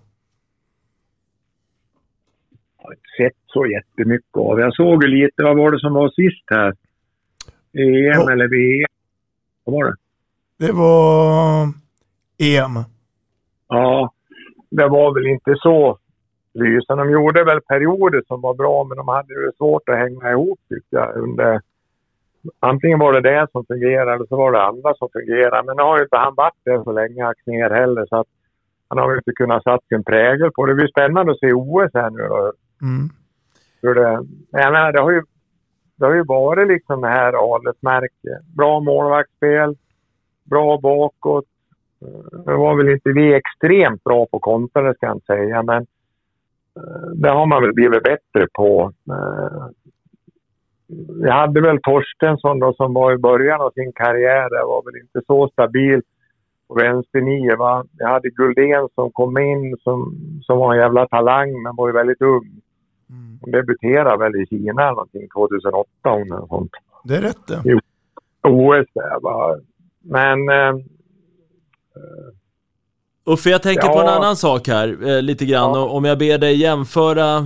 [2.84, 4.60] jag har inte sett så jättemycket av.
[4.60, 6.74] Jag såg ju lite, vad var det som var sist här?
[7.72, 8.88] EM eller VM?
[9.64, 9.96] Vad var det?
[10.66, 11.72] Det var
[12.38, 12.84] EM.
[13.68, 14.12] Ja,
[14.70, 15.98] det var väl inte så
[16.54, 17.04] lysande.
[17.04, 20.58] De gjorde väl perioder som var bra, men de hade ju svårt att hänga ihop
[20.68, 21.16] tyckte jag.
[21.16, 21.60] Under,
[22.60, 25.62] antingen var det det som fungerade eller så var det andra som fungerade.
[25.66, 28.26] Men nu har ju inte han varit där så länge, Axnér heller, så att
[28.88, 30.72] han har ju inte kunnat satt sin prägel på det.
[30.72, 32.52] Det blir spännande att se OS här nu då.
[32.82, 33.08] Mm.
[33.82, 35.22] Hur det, jag menar, det har ju,
[35.96, 38.40] det har ju varit liksom det här adelsmärke.
[38.56, 39.76] Bra målvaktsspel,
[40.44, 41.44] bra bakåt.
[42.46, 45.86] Det var väl inte vi extremt bra på kontra, det ska jag inte säga, men
[47.14, 48.92] det har man väl blivit bättre på.
[49.10, 49.66] Eh,
[51.22, 55.00] Vi hade väl Torstensson då som var i början av sin karriär, det var väl
[55.02, 56.02] inte så stabil
[56.68, 57.56] på vänster nio.
[57.56, 57.84] Va?
[57.98, 61.92] Jag hade Guldén som kom in som, som var en jävla talang men var ju
[61.92, 62.60] väldigt ung.
[63.40, 66.70] Hon debuterade väl i Kina eller någonting 2008 hon eller sånt.
[67.04, 67.60] Det är rätt det.
[67.64, 67.78] Jo.
[68.42, 69.56] OS där va.
[70.02, 70.74] Men eh,
[73.26, 74.12] Uffe, jag tänker på en Ja.
[74.12, 75.70] annan sak här, eh, lite grann.
[75.70, 77.44] Och Om jag ber dig jämföra eh,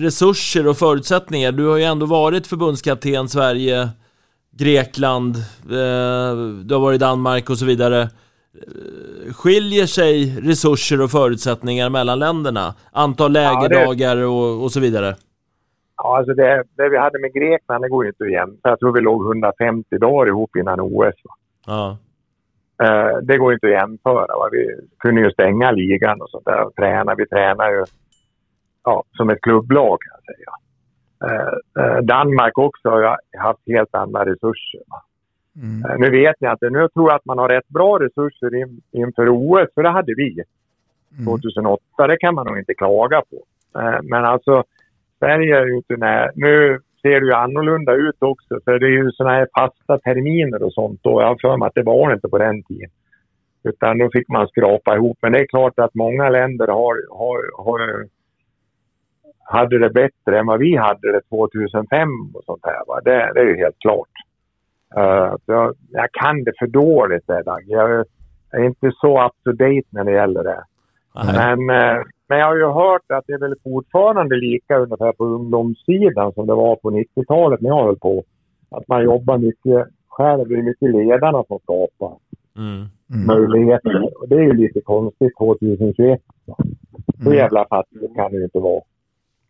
[0.00, 1.52] resurser och förutsättningar.
[1.52, 3.88] Du har ju ändå varit förbundskapten Sverige,
[4.58, 8.00] Grekland, eh, du har varit i Danmark och så vidare.
[8.02, 12.74] Eh, Skiljer sig resurser och förutsättningar mellan länderna?
[12.92, 15.16] Antal Ja, det- lägerdagar och, och så vidare?
[15.96, 18.70] ja, alltså det, det vi hade med Grekland det går ju inte jämföra.
[18.70, 21.14] Jag tror vi låg 150 dagar ihop innan OS.
[21.24, 21.34] Va?
[21.66, 21.96] Ja.
[22.82, 24.36] Eh, det går inte att jämföra.
[24.36, 24.48] Va?
[24.52, 24.66] Vi
[24.98, 27.14] kunde ju stänga ligan och sånt där och träna.
[27.14, 27.84] Vi tränar ju
[28.84, 30.52] ja, som ett klubblag kan jag säga.
[31.24, 34.80] Eh, eh, Danmark också har haft helt andra resurser.
[34.86, 35.02] Va?
[35.62, 36.70] Eh, nu vet jag inte.
[36.70, 40.14] Nu tror jag att man har rätt bra resurser in, inför OS, för det hade
[40.16, 40.42] vi
[41.24, 42.06] 2008.
[42.06, 43.44] Det kan man nog inte klaga på.
[43.80, 44.64] Eh, men alltså,
[45.18, 46.30] Sverige är ju inte när...
[46.34, 50.62] Nu ser det ju annorlunda ut också, för det är ju såna här fasta terminer
[50.62, 51.06] och sånt.
[51.06, 52.90] Och jag har för mig att det var inte på den tiden.
[53.64, 55.18] Utan då fick man skrapa ihop.
[55.22, 58.06] Men det är klart att många länder har, har, har
[59.44, 62.82] hade det bättre än vad vi hade det 2005 och sånt här.
[62.86, 63.00] Va?
[63.04, 64.08] Det, det är ju helt klart.
[64.96, 67.62] Uh, jag, jag kan det för dåligt där, Dag.
[67.66, 68.06] Jag,
[68.50, 70.64] jag är inte så up to date när det gäller det.
[71.14, 75.24] Men, eh, men jag har ju hört att det är väl fortfarande lika ungefär på
[75.24, 78.24] ungdomssidan som det var på 90-talet när jag höll på.
[78.70, 80.48] Att man jobbar mycket själv.
[80.48, 82.16] Det är mycket ledarna som skapar
[82.56, 82.86] Mm.
[83.26, 84.18] möjligheter.
[84.20, 86.20] Och det är ju lite konstigt 2021.
[86.46, 86.56] Så
[87.20, 87.34] Mm.
[87.38, 88.82] jävla fattigt kan det ju inte vara.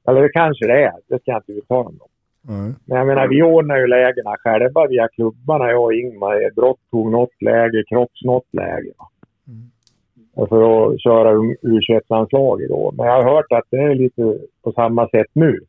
[0.09, 0.93] Eller det kanske det är.
[1.09, 2.55] Det ska jag inte uttala mig om.
[2.55, 2.75] Mm.
[2.85, 5.71] Men jag menar, vi ordnar ju lägena själva via klubbarna.
[5.71, 6.55] Jag och Ingmar.
[6.55, 8.91] Brott tog något läge, Kropps något läge.
[8.99, 9.07] va.
[10.35, 12.03] För att köra u 21
[12.69, 12.93] då.
[12.97, 15.61] Men jag har hört att det är lite på samma sätt nu.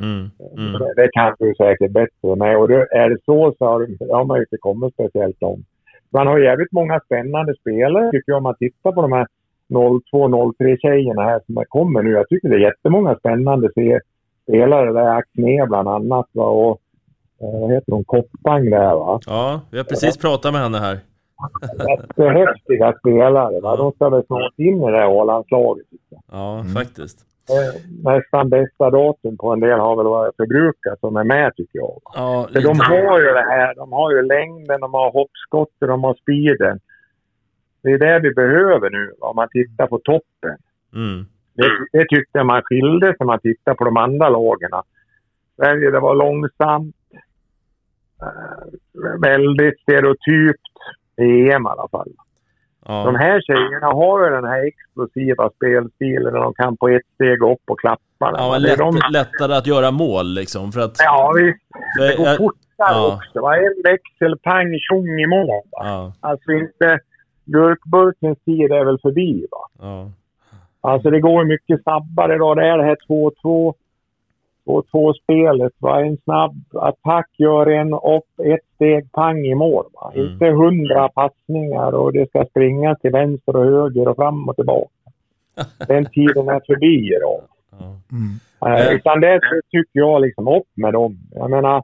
[0.00, 0.30] Mm.
[0.56, 0.72] Mm.
[0.72, 2.56] Det, det kan du säkert bättre med.
[2.58, 5.64] Och det, är det så så har, det har man ju inte kommit speciellt om.
[6.10, 9.26] Man har jävligt många spännande spelare tycker jag om man tittar på de här
[9.70, 12.10] 02-03 tjejerna här som kommer nu.
[12.10, 13.70] Jag tycker det är jättemånga spännande
[14.46, 14.92] spelare.
[14.92, 16.44] Där Axné bland annat va?
[16.44, 16.80] och
[17.40, 18.04] eh, vad heter hon?
[18.04, 19.20] Koppang där va.
[19.26, 20.98] Ja, vi har precis pratat med henne här.
[21.88, 23.60] Jättehäftiga spelare.
[23.60, 23.76] Va?
[23.76, 25.86] De ska väl snart in i det här A-landslaget.
[26.30, 27.18] Ja, faktiskt.
[27.50, 31.78] Eh, Nästan bästa datum på en del har väl varit förbrukat som är med tycker
[31.78, 32.00] jag.
[32.14, 33.74] Ja, För de har ju det här.
[33.74, 36.80] De har ju längden, de har hoppskottet, de har speeden.
[37.82, 40.56] Det är det vi behöver nu om man tittar på toppen.
[40.94, 41.26] Mm.
[41.54, 44.70] Det, det tyckte jag man skilde sig när man tittar på de andra lagen.
[45.56, 46.96] Sverige, det var långsamt.
[48.22, 50.76] Eh, väldigt stereotypt
[51.20, 52.08] i EM i alla fall.
[52.86, 53.02] Ja.
[53.04, 57.42] De här tjejerna har ju den här explosiva spelstilen och de kan på ett steg
[57.42, 58.00] upp och klappa.
[58.18, 60.72] Ja, lätt, de, lättare att göra mål liksom.
[60.72, 61.58] För att, ja visst.
[61.98, 63.14] för, Det går jag- fortare ja.
[63.16, 63.40] också.
[63.40, 63.56] Va?
[63.56, 65.62] En växel, pang, tjong i mål.
[65.70, 66.98] Ja, Alltså inte...
[67.44, 69.46] Gurkburkens tid är väl förbi.
[69.50, 69.68] Va?
[69.80, 70.10] ja.
[70.80, 72.56] Alltså det går mycket snabbare idag.
[72.56, 73.74] Det är det här 2-2.
[74.70, 75.72] 2-2-spelet.
[75.78, 76.00] Va?
[76.00, 79.84] En snabb attack gör en upp, ett steg, pang i mål.
[79.92, 80.12] Va?
[80.14, 80.26] Mm.
[80.26, 84.90] Inte hundra passningar och det ska springa till vänster och höger och fram och tillbaka.
[85.88, 87.40] Den tiden är förbi idag.
[88.66, 89.40] Eh, utan det
[89.70, 91.18] tycker jag liksom upp med dem.
[91.34, 91.82] Jag menar,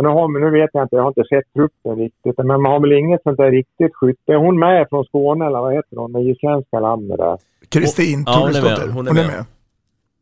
[0.00, 2.80] nu, har, nu vet jag inte, jag har inte sett truppen riktigt, men man har
[2.80, 4.32] väl inget sånt där riktigt skytte.
[4.32, 7.38] Är hon med från Skåne eller vad heter hon, det isländska landet där?
[7.68, 8.94] Kristin Ja, hon är med.
[8.94, 9.26] Hon är Hon är med.
[9.26, 9.44] med.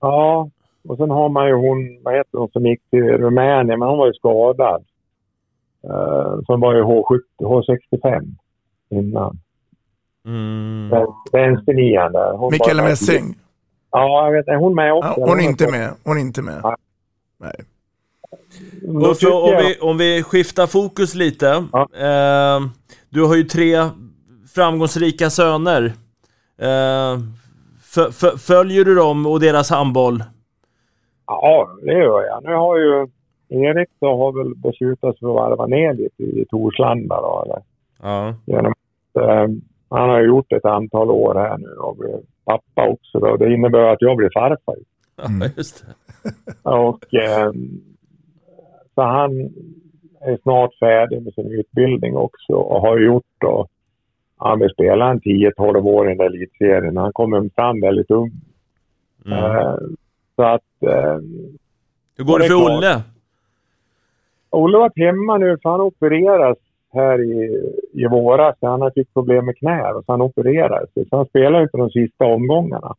[0.01, 0.51] Ja,
[0.89, 3.99] och sen har man ju hon, vad heter hon, som gick till Rumänien, men hon
[3.99, 4.85] var ju skadad.
[5.85, 8.35] Uh, som var ju H70, H65
[8.91, 9.39] innan.
[10.26, 10.91] Mm.
[10.93, 11.07] Mm.
[11.33, 12.33] Vänsternian där.
[12.33, 13.35] Hon Mikaela Messing.
[13.91, 15.14] Ja, jag vet Är hon med också?
[15.16, 15.91] Ja, hon är inte med.
[16.05, 16.61] Hon är inte med.
[16.62, 16.76] Ja.
[17.39, 17.55] Nej.
[18.83, 21.49] Uffe, tycker om vi, om vi skiftar fokus lite.
[21.99, 22.61] Eh,
[23.09, 23.89] du har ju tre
[24.55, 25.93] framgångsrika söner.
[26.59, 27.18] Eh,
[28.39, 30.24] följer du dem och deras handboll?
[31.33, 32.45] Ja, det gör jag.
[32.45, 33.07] Nu har ju
[33.49, 37.43] Erik då har väl beslutat sig för att varva ner lite i Torslanda då.
[37.45, 37.62] Eller,
[38.03, 38.35] Ja.
[38.47, 39.47] genom, att, eh,
[39.91, 43.18] han har ju gjort ett antal år här nu och blivit pappa också.
[43.18, 43.37] Då.
[43.37, 44.76] Det innebär att jag blir farfar.
[45.16, 46.31] Ja, just det.
[46.70, 47.53] Och eh,
[48.95, 49.31] så han
[50.20, 53.66] är snart färdig med sin utbildning också och har gjort då.
[54.37, 56.97] Han vill spela en 10-12 år i den där elitserien.
[56.97, 58.33] Han kommer fram väldigt ung.
[59.26, 59.39] Mm.
[59.39, 59.74] Eh,
[60.41, 60.82] så att...
[60.82, 61.18] Eh,
[62.16, 62.78] Hur går det för klart.
[62.78, 63.03] Olle?
[64.51, 66.59] Olle har varit hemma nu för han opereras
[66.93, 67.43] här i,
[67.93, 68.57] i våras.
[68.61, 70.91] Han har fick problem med knä och så han opererades.
[70.95, 72.95] Så han spelar inte de sista omgångarna.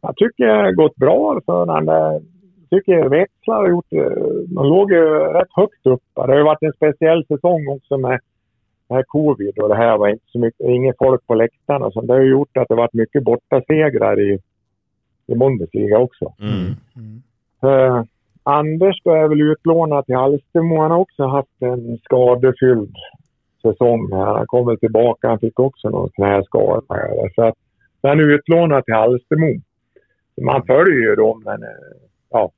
[0.00, 2.20] Jag tycker det har gått bra för honom.
[2.70, 4.14] Tycker Växlar har gjort det.
[4.54, 5.04] De låg ju
[5.38, 6.02] rätt högt upp.
[6.14, 8.20] Det har ju varit en speciell säsong också med
[8.88, 11.90] det här covid och det här var inte så mycket, inget folk på läktarna.
[11.90, 14.38] Så det har ju gjort att det varit mycket bortasegrar i,
[15.30, 16.34] i Bundesliga också.
[16.40, 16.74] Mm.
[17.62, 18.04] Eh,
[18.42, 20.80] Anders då är väl utlånad till Alstermo.
[20.80, 22.96] Han har också haft en skadefylld
[23.62, 24.12] säsong.
[24.12, 24.34] här.
[24.34, 25.28] Han kommer tillbaka.
[25.28, 26.82] Han fick också någon knäskada.
[26.88, 27.30] här.
[27.34, 27.54] Så att,
[28.02, 29.60] han är utlånad till Alstermo.
[30.42, 31.68] Man följer ju dem, men eh,
[32.30, 32.50] ja.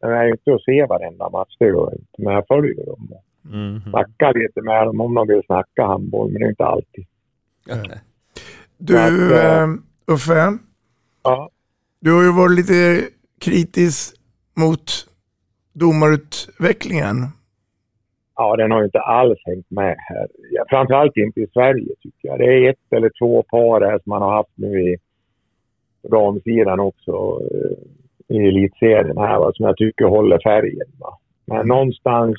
[0.00, 2.22] Det är ju inte att se varenda match, det gör jag inte.
[2.22, 3.08] Men jag följer dem.
[3.52, 3.80] Mm.
[3.90, 7.06] Snackar lite med dem om de vill snacka handboll, men det är inte alltid.
[8.78, 9.68] Du, Så att, eh,
[10.14, 10.58] Uffe.
[11.22, 11.50] Ja.
[12.02, 13.08] Du har ju varit lite
[13.40, 14.16] kritisk
[14.56, 14.90] mot
[15.72, 17.16] domarutvecklingen.
[18.36, 20.26] Ja, den har ju inte alls hängt med här.
[20.68, 22.38] Framförallt inte i Sverige tycker jag.
[22.38, 24.96] Det är ett eller två par här som man har haft nu i
[26.08, 30.86] damsidan också eh, i elitserien här va, som jag tycker håller färgen.
[30.98, 31.18] Va.
[31.44, 32.36] Men någonstans,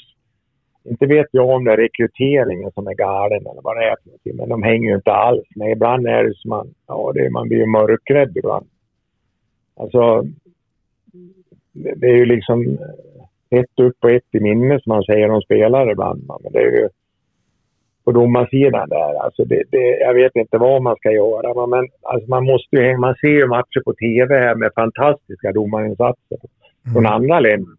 [0.83, 3.97] inte vet jag om det är rekryteringen som är galen eller vad det är
[4.33, 5.71] men de hänger ju inte alls med.
[5.71, 8.65] Ibland är det som man, ja det, man blir ju mörkrädd ibland.
[9.75, 10.25] Alltså,
[11.71, 12.77] det, är ju liksom
[13.49, 16.23] ett upp och ett i minne som man säger om spelare ibland.
[16.27, 16.89] Men det är ju
[18.03, 19.23] på domarsidan där.
[19.23, 21.67] Alltså det, det, jag vet inte vad man ska göra.
[21.67, 26.37] Men alltså man, måste ju, man ser ju matcher på tv här med fantastiska domarinsatser
[26.93, 27.75] från andra länder.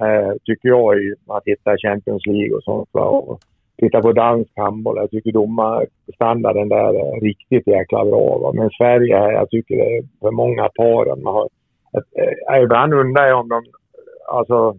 [0.00, 2.88] Eh, tycker jag i att hitta Champions League och sånt.
[2.92, 3.40] Och
[3.76, 4.96] titta på dansk handboll.
[4.96, 8.38] Jag tycker domarstandarden där är riktigt jäkla bra.
[8.38, 8.52] Va?
[8.54, 11.16] Men Sverige, jag tycker det är för många par.
[11.16, 11.48] Man har,
[11.98, 12.08] ett,
[12.52, 13.64] eh, ibland undrar jag om de
[14.28, 14.78] alltså,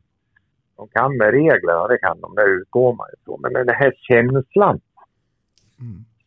[0.77, 3.39] de kan med reglerna, det kan de, det utgår man ifrån.
[3.41, 4.79] Men den här känslan,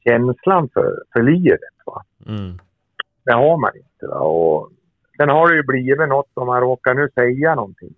[0.05, 2.03] känslan för, för livet, va?
[2.27, 2.59] Mm.
[3.25, 4.07] det har man inte.
[4.07, 4.21] Va?
[4.21, 4.71] Och
[5.17, 7.95] sen har det ju blivit något om man råkar nu säga någonting.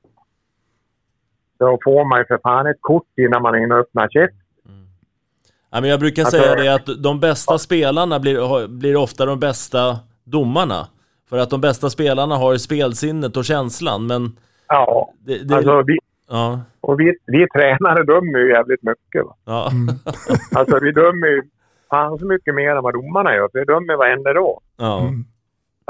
[1.59, 4.40] Då får man ju för fan ett kort innan man hinner öppna käften.
[5.71, 9.41] Ja, men jag brukar Alltså- säga det att de bästa spelarna blir, blir ofta de
[9.41, 10.87] bästa domarna.
[11.29, 14.37] För att de bästa spelarna har spelsinnet och känslan, men...
[14.69, 15.99] Ja, Det, det, alltså vi,
[16.31, 16.61] Ja.
[16.81, 19.25] Och vi, vi tränare dömer ju jävligt mycket.
[19.25, 19.37] Va?
[19.45, 19.71] Ja.
[20.59, 21.43] Alltså vi dömer ju
[21.91, 23.49] fan så mycket mer än vad domarna gör.
[23.53, 24.61] För vi dömer varenda dag.
[24.77, 24.99] Ja.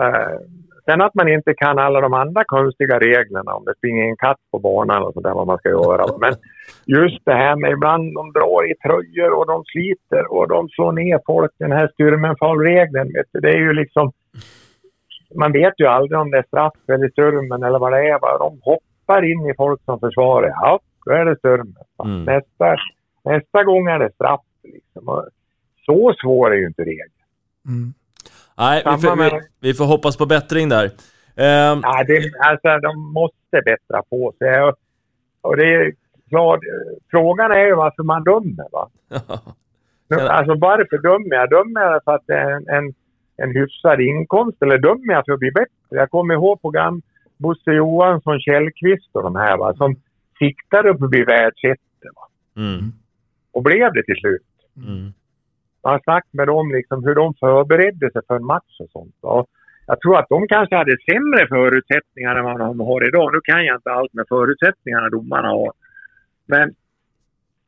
[0.03, 0.39] Eh,
[0.85, 4.41] sen att man inte kan alla de andra konstiga reglerna om det springer en katt
[4.53, 6.05] på banan och sådär vad man ska göra.
[6.21, 6.35] Men
[6.87, 10.93] just det här med ibland de drar i tröjor och de sliter och de slår
[10.93, 11.53] ner folk.
[11.59, 14.13] Den här styrmenfall-regeln, det är ju liksom...
[15.35, 18.39] Man vet ju aldrig om det är straff eller styrmen eller vad det är.
[18.39, 20.49] De hoppar in i folk som försvarar.
[20.49, 21.75] Ja, då är det styrmen.
[21.97, 22.05] va.
[22.05, 22.25] Mm.
[22.25, 22.77] Nästa,
[23.25, 24.41] nästa gång är det straff.
[24.63, 25.25] Liksom.
[25.87, 27.11] Så svår är ju inte regeln.
[28.59, 30.85] Nej, vi får, vi, vi får hoppas på bättring där.
[31.37, 34.63] Ehm, Ja, det, alltså, de måste bättra på sig.
[34.63, 34.75] Och,
[35.41, 35.93] och det är
[36.29, 38.67] klart, eh, frågan är ju varför man dömer.
[38.73, 38.91] Va?
[40.31, 41.51] Alltså varför dömer jag?
[41.51, 42.95] Dömer jag för att det är en, en,
[43.37, 45.71] en hyfsad inkomst eller dömer jag för att bli bättre?
[45.89, 47.03] Jag kommer ihåg program
[47.37, 49.97] Bosse Johansson, Källqvist och de här va, som
[50.39, 51.81] siktade på att bli världsetta.
[52.57, 52.93] Mm,
[53.53, 54.43] Och blev det till slut.
[54.77, 55.13] mm,
[55.83, 59.15] Jag har snackat med dem liksom hur de förberedde sig för en match och sånt.
[59.21, 59.47] Och
[59.87, 63.33] jag tror att de kanske hade sämre förutsättningar än vad de har idag.
[63.33, 65.73] Nu kan jag inte allt med förutsättningarna domarna har.
[66.47, 66.75] Men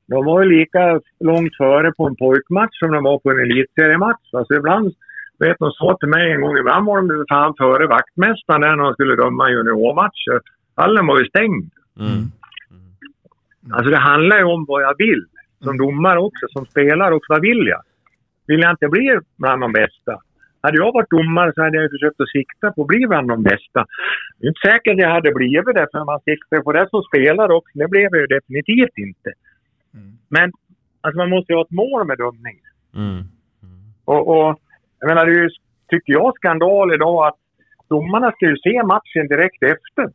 [0.06, 4.28] de var ju lika långt före på en pojkmatch som de var på en elitseriematch.
[4.32, 4.94] Alltså ibland,
[5.38, 8.92] vet de sa till mig en gång, ibland var de fan före vaktmästaren när de
[8.92, 10.40] skulle döma juniormatcher.
[10.74, 11.70] Hallen var ju stängd.
[12.00, 12.24] mm.
[13.72, 15.24] Alltså det handlar ju om vad jag vill.
[15.64, 17.32] Som domare också, som spelare också.
[17.32, 17.82] Vad vill jag?
[18.46, 20.22] Vill jag inte bli bland de bästa?
[20.60, 23.42] Hade jag varit domare så hade jag försökt att sikta på att bli bland de
[23.42, 23.86] bästa.
[24.38, 27.52] Det är inte säkert jag hade blivit det, för man siktar på det som spelare
[27.54, 27.78] också.
[27.78, 29.32] Det blev jag ju definitivt inte.
[30.28, 30.52] Men
[31.00, 32.70] alltså man måste ju ha ett mål med dömningen.
[32.94, 33.22] Mm.
[34.04, 34.60] Och, och
[34.98, 35.50] jag menar, det är ju,
[35.88, 37.38] tycker jag, skandal idag att
[37.88, 40.12] domarna ska ju se matchen direkt efter.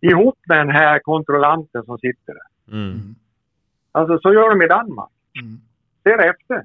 [0.00, 2.76] Ihop med den här kontrollanten som sitter där.
[2.76, 3.14] Mm.
[3.92, 5.10] Alltså så gör de i Danmark.
[6.02, 6.64] Ser efter.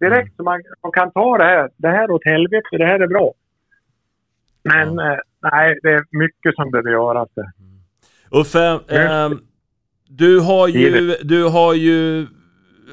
[0.00, 1.70] Direkt så man, man kan ta det här.
[1.76, 3.32] Det här åt helvete, det här är bra.
[4.62, 7.28] Men eh, nej, det är mycket som behöver göras.
[7.34, 7.52] där.
[8.30, 9.38] Uffe, ehm,
[10.08, 12.26] du, har ju, du har ju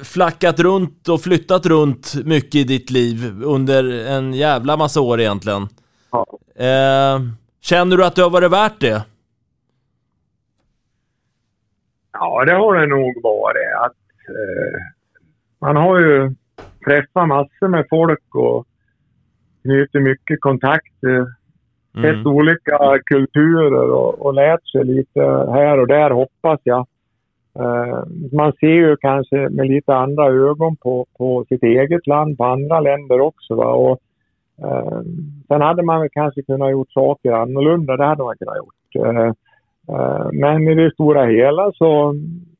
[0.04, 5.68] flackat runt och flyttat runt mycket i ditt liv under en jävla massa år egentligen.
[6.10, 6.26] Ja.
[6.56, 9.04] Ehm, känner du att det har varit värt det?
[12.12, 13.74] Ja, det har det nog varit.
[13.80, 13.96] Att,
[14.28, 14.80] eh,
[15.60, 16.34] man har ju
[16.84, 18.66] träffat massor med folk och
[19.62, 21.26] knutit mycket kontakter.
[21.96, 22.02] Mm.
[22.02, 25.20] Sett olika kulturer och, och lärt sig lite
[25.52, 26.86] här och där, hoppas jag.
[27.58, 32.44] Eh, man ser ju kanske med lite andra ögon på, på sitt eget land, på
[32.44, 33.54] andra länder också.
[33.54, 33.66] Va?
[33.66, 33.98] Och,
[34.64, 35.00] eh,
[35.48, 39.06] sen hade man kanske kunnat gjort saker annorlunda, det hade man kunnat gjort.
[39.06, 39.32] Eh,
[39.96, 42.14] eh, men i det stora hela så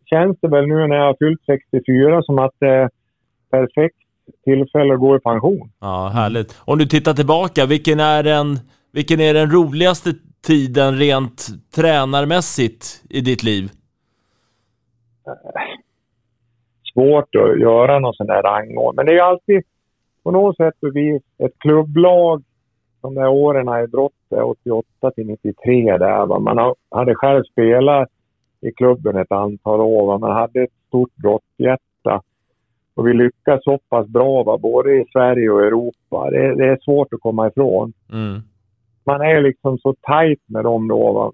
[0.04, 2.90] känns det väl nu när jag har fyllt 64 som att det är
[3.50, 4.01] perfekt
[4.44, 5.70] tillfälle att gå i pension.
[5.80, 6.60] Ja, härligt.
[6.64, 8.58] Om du tittar tillbaka, vilken är den,
[8.92, 10.10] vilken är den roligaste
[10.46, 13.70] tiden rent tränarmässigt i ditt liv?
[16.94, 18.96] svårt att göra någon sån där rangordning.
[18.96, 19.62] Men det är ju alltid
[20.22, 22.42] på något sätt och vis ett klubblag
[23.00, 26.26] de där åren i brottet, 88 till 93 där.
[26.26, 26.38] Va?
[26.38, 28.08] Man hade själv spelat
[28.60, 30.06] i klubben ett antal år.
[30.06, 30.18] Va?
[30.18, 32.22] Man hade ett stort brottshjärta.
[32.94, 34.58] Och vi lyckas så pass bra, va?
[34.58, 36.30] både i Sverige och Europa.
[36.30, 37.92] Det, det är svårt att komma ifrån.
[38.12, 38.40] Mm.
[39.06, 41.12] Man är liksom så tajt med dem då.
[41.12, 41.32] Va?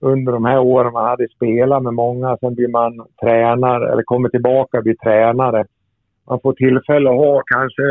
[0.00, 2.36] under de här åren man hade spelat med många.
[2.36, 5.64] Sen blir man tränare eller kommer tillbaka och blir tränare.
[6.28, 7.82] Man får tillfälle att ha kanske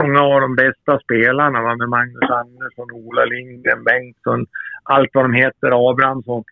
[0.00, 1.76] många av de bästa spelarna va?
[1.76, 4.46] med Magnus Andersson, Ola Lindgren, Bengtsson,
[4.82, 6.44] allt vad de heter, Abrahamsson.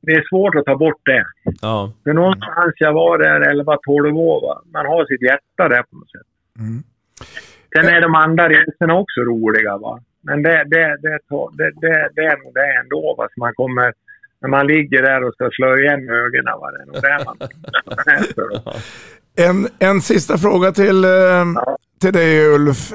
[0.00, 1.24] Det är svårt att ta bort det.
[1.62, 1.92] Ja.
[2.04, 4.40] För någonstans jag var där 11-12 år.
[4.46, 4.62] Va?
[4.72, 6.28] Man har sitt hjärta där på något sätt.
[7.74, 9.78] Sen är de andra resorna också roliga.
[9.78, 10.00] Va?
[10.20, 11.18] Men det, det, det,
[11.58, 13.14] det, det, det är nog det ändå.
[13.18, 13.28] Va?
[13.34, 13.92] Så man kommer,
[14.40, 16.54] när man ligger där och ska slå igen ögonen.
[16.60, 16.70] Va?
[16.70, 17.36] Det är nog det man
[19.48, 21.44] En, en sista fråga till, eh,
[22.00, 22.92] till dig Ulf.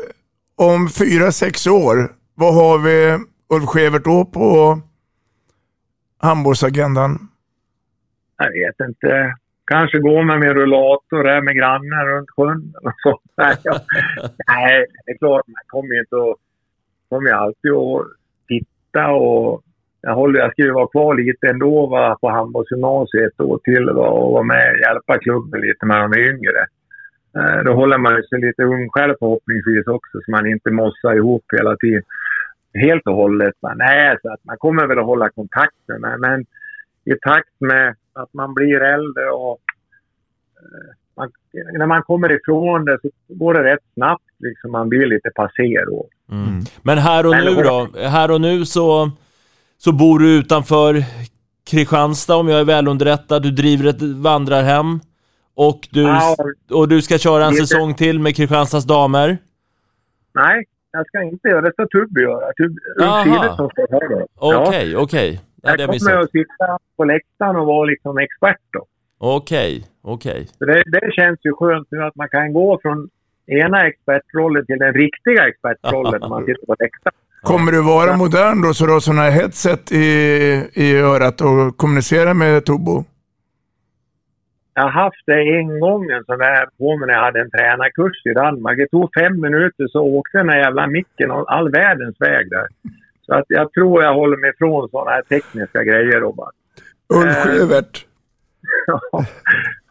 [0.56, 3.18] Om fyra, sex år, vad har vi
[3.56, 4.80] Ulf Skevert då på
[6.24, 7.11] handbollsagendan?
[8.38, 9.36] Jag vet inte.
[9.65, 12.74] Kanske gå med med rullator där med grannen runt sjön.
[12.82, 13.19] eller så.
[13.38, 13.80] Nej, jag,
[14.47, 16.38] nej, det är klart man kommer ju inte att...
[17.09, 18.07] kommer ju alltid att
[18.47, 19.63] titta och...
[20.05, 23.86] Jag, håller, jag ska ju vara kvar lite ändå va, på handbollsgymnasiet ett år till
[23.89, 26.61] va, och vara med och hjälpa klubben lite med de yngre.
[27.38, 31.15] Eh, då håller man ju sig lite ung själv förhoppningsvis också så man inte mossar
[31.15, 32.03] ihop hela tiden.
[32.74, 33.53] Helt och hållet.
[33.59, 33.74] Va.
[33.76, 36.41] Nej, så att man kommer väl att hålla kontakten men, men
[37.05, 39.59] i takt med att man blir äldre och
[40.61, 41.32] eh, man,
[41.78, 44.24] när man kommer ifrån det så går det rätt snabbt.
[44.39, 46.07] Liksom man blir lite passé då.
[46.32, 46.59] Mm.
[46.82, 47.88] Men här och Men- nu då?
[47.99, 49.11] Här och nu så,
[49.78, 51.03] så bor du utanför
[51.69, 53.39] Kristianstad om jag är välunderrättad.
[53.43, 54.99] Du driver ett vandrarhem.
[55.55, 56.36] Och du, Ja.
[56.71, 57.67] och du ska köra en Lite.
[57.67, 59.38] säsong till med Kristianstads damer.
[60.34, 60.63] Nej,
[60.94, 61.68] jag ska inte göra det.
[61.68, 62.54] Det ska Tubby göra.
[62.58, 64.26] Tubby, ska ha det.
[64.36, 65.00] Okej, Ja.
[65.00, 65.41] okej.
[65.62, 68.86] Jag kommer att sitta på läktaren och vara liksom expert då.
[69.20, 70.48] Okej, okej.
[70.58, 73.10] Så det, det känns ju skönt nu att man kan gå från
[73.48, 77.16] ena expertrollen till den riktiga expertrollen när man sitter på läktaren.
[77.41, 80.06] Kommer du vara modern då så du har sådana här headset i,
[80.74, 83.04] i örat och kommunicerar med Tobo?
[84.74, 87.51] Jag har haft det en gång en sån där på mig när jag hade en
[87.51, 88.78] tränarkurs i Danmark.
[88.78, 92.67] Det tog fem minuter så åkte den här jävla micken all, all världens väg där.
[93.26, 96.51] Så att jag tror jag håller mig ifrån sådana här tekniska grejer Robban.
[97.13, 97.43] Ulf Eh.
[97.43, 98.05] Skevert.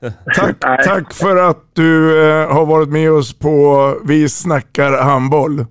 [0.35, 5.67] Tack, tack för att du eh, har varit med oss på Vi snackar handboll.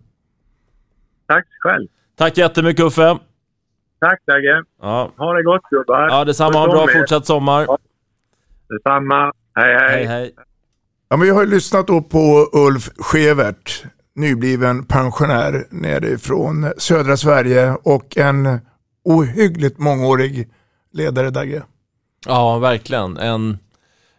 [1.28, 1.88] Tack själv.
[2.18, 3.18] Tack jättemycket Uffe.
[4.00, 4.64] Tack Dagge.
[4.82, 5.12] Ja.
[5.18, 6.08] Ha det gott gubbar.
[6.10, 6.58] Ja, detsamma.
[6.58, 7.68] Ha en bra fortsatt sommar.
[8.72, 9.32] Detsamma.
[9.56, 9.90] Hej hej.
[9.90, 10.32] Hej, hej.
[11.10, 13.84] Ja, men vi har ju lyssnat då på Ulf Skevert,
[14.16, 18.60] nybliven pensionär nerifrån södra Sverige och en
[19.06, 20.50] ohyggligt mångårig
[20.94, 21.64] ledare Dagge.
[22.26, 23.18] Ja, verkligen.
[23.18, 23.58] En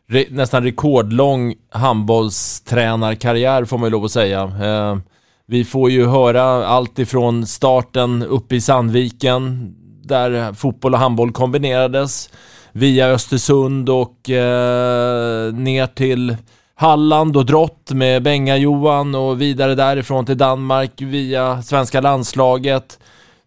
[0.09, 4.43] re nästan rekordlång handbollstränarkarriär får man ju lov att säga.
[4.43, 4.99] Eh,
[5.47, 9.75] vi får ju höra allt ifrån starten uppe i Sandviken,
[10.05, 12.31] där fotboll och handboll kombinerades,
[12.73, 16.37] via Östersund och eh, ner till
[16.75, 22.99] Halland och Drott med Benga-Johan och vidare därifrån till Danmark via svenska landslaget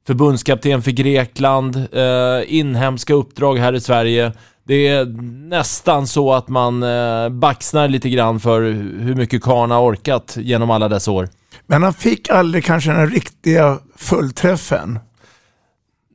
[0.07, 4.31] förbundskapten för Grekland, eh, inhemska uppdrag här i Sverige.
[4.63, 5.05] Det är
[5.49, 8.61] nästan så att man eh, baxnar lite grann för
[8.99, 11.29] hur mycket Karn har orkat genom alla dessa år.
[11.67, 14.99] Men han fick aldrig kanske den riktiga fullträffen.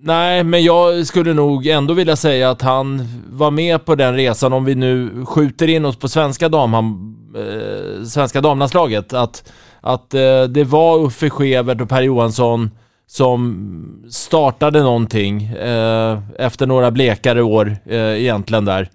[0.02, 4.52] Nej, men jag skulle nog ändå vilja säga att han var med på den resan
[4.52, 9.12] om vi nu skjuter in oss på svenska, damham, eh, svenska damlandslaget.
[9.12, 12.70] Att, att eh, det var Uffe Skevert och Per Johansson
[13.06, 18.90] som startade någonting eh, efter några blekare år eh, egentligen där.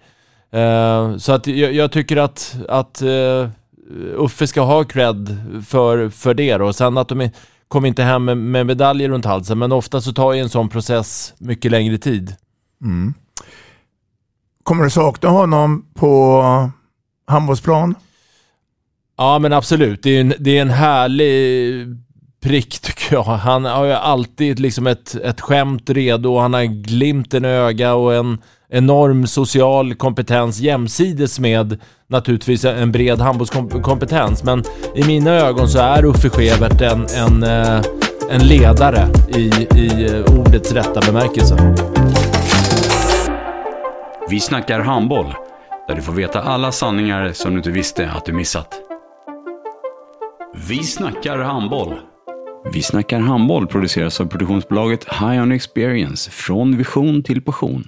[0.52, 3.50] Eh, så att jag, jag tycker att, att eh,
[4.18, 5.38] Uffe ska ha cred
[5.68, 6.74] för, för det då.
[6.74, 7.32] Sen att de är,
[7.76, 10.70] kom inte hem med, med medaljer runt halsen, men ofta så tar ju en sån
[10.70, 12.36] process mycket längre tid.
[12.84, 13.14] Mm.
[14.64, 16.42] Kommer du sakna honom på
[17.28, 17.96] handbollsplan?
[19.18, 20.04] Ja, men absolut.
[20.04, 21.98] Det är en, det är en härlig
[22.42, 23.24] prick tycker jag.
[23.24, 26.38] Han har ju alltid liksom ett, ett skämt redo.
[26.38, 28.38] Han har glimten i öga och en
[28.70, 34.44] enorm social kompetens jämsides med naturligtvis en bred handbollskompetens.
[34.44, 34.64] Men
[34.96, 37.82] i mina ögon så är Uffe Schewert en, en, eh,
[38.30, 41.76] en ledare i, i eh, ordets rätta bemärkelse.
[44.30, 45.34] Vi snackar handboll,
[45.88, 48.82] där du får veta alla sanningar som du inte visste att du missat.
[50.68, 51.94] Vi snackar handboll.
[52.74, 57.88] Vi snackar handboll produceras av produktionsbolaget High On Experience, från vision till passion.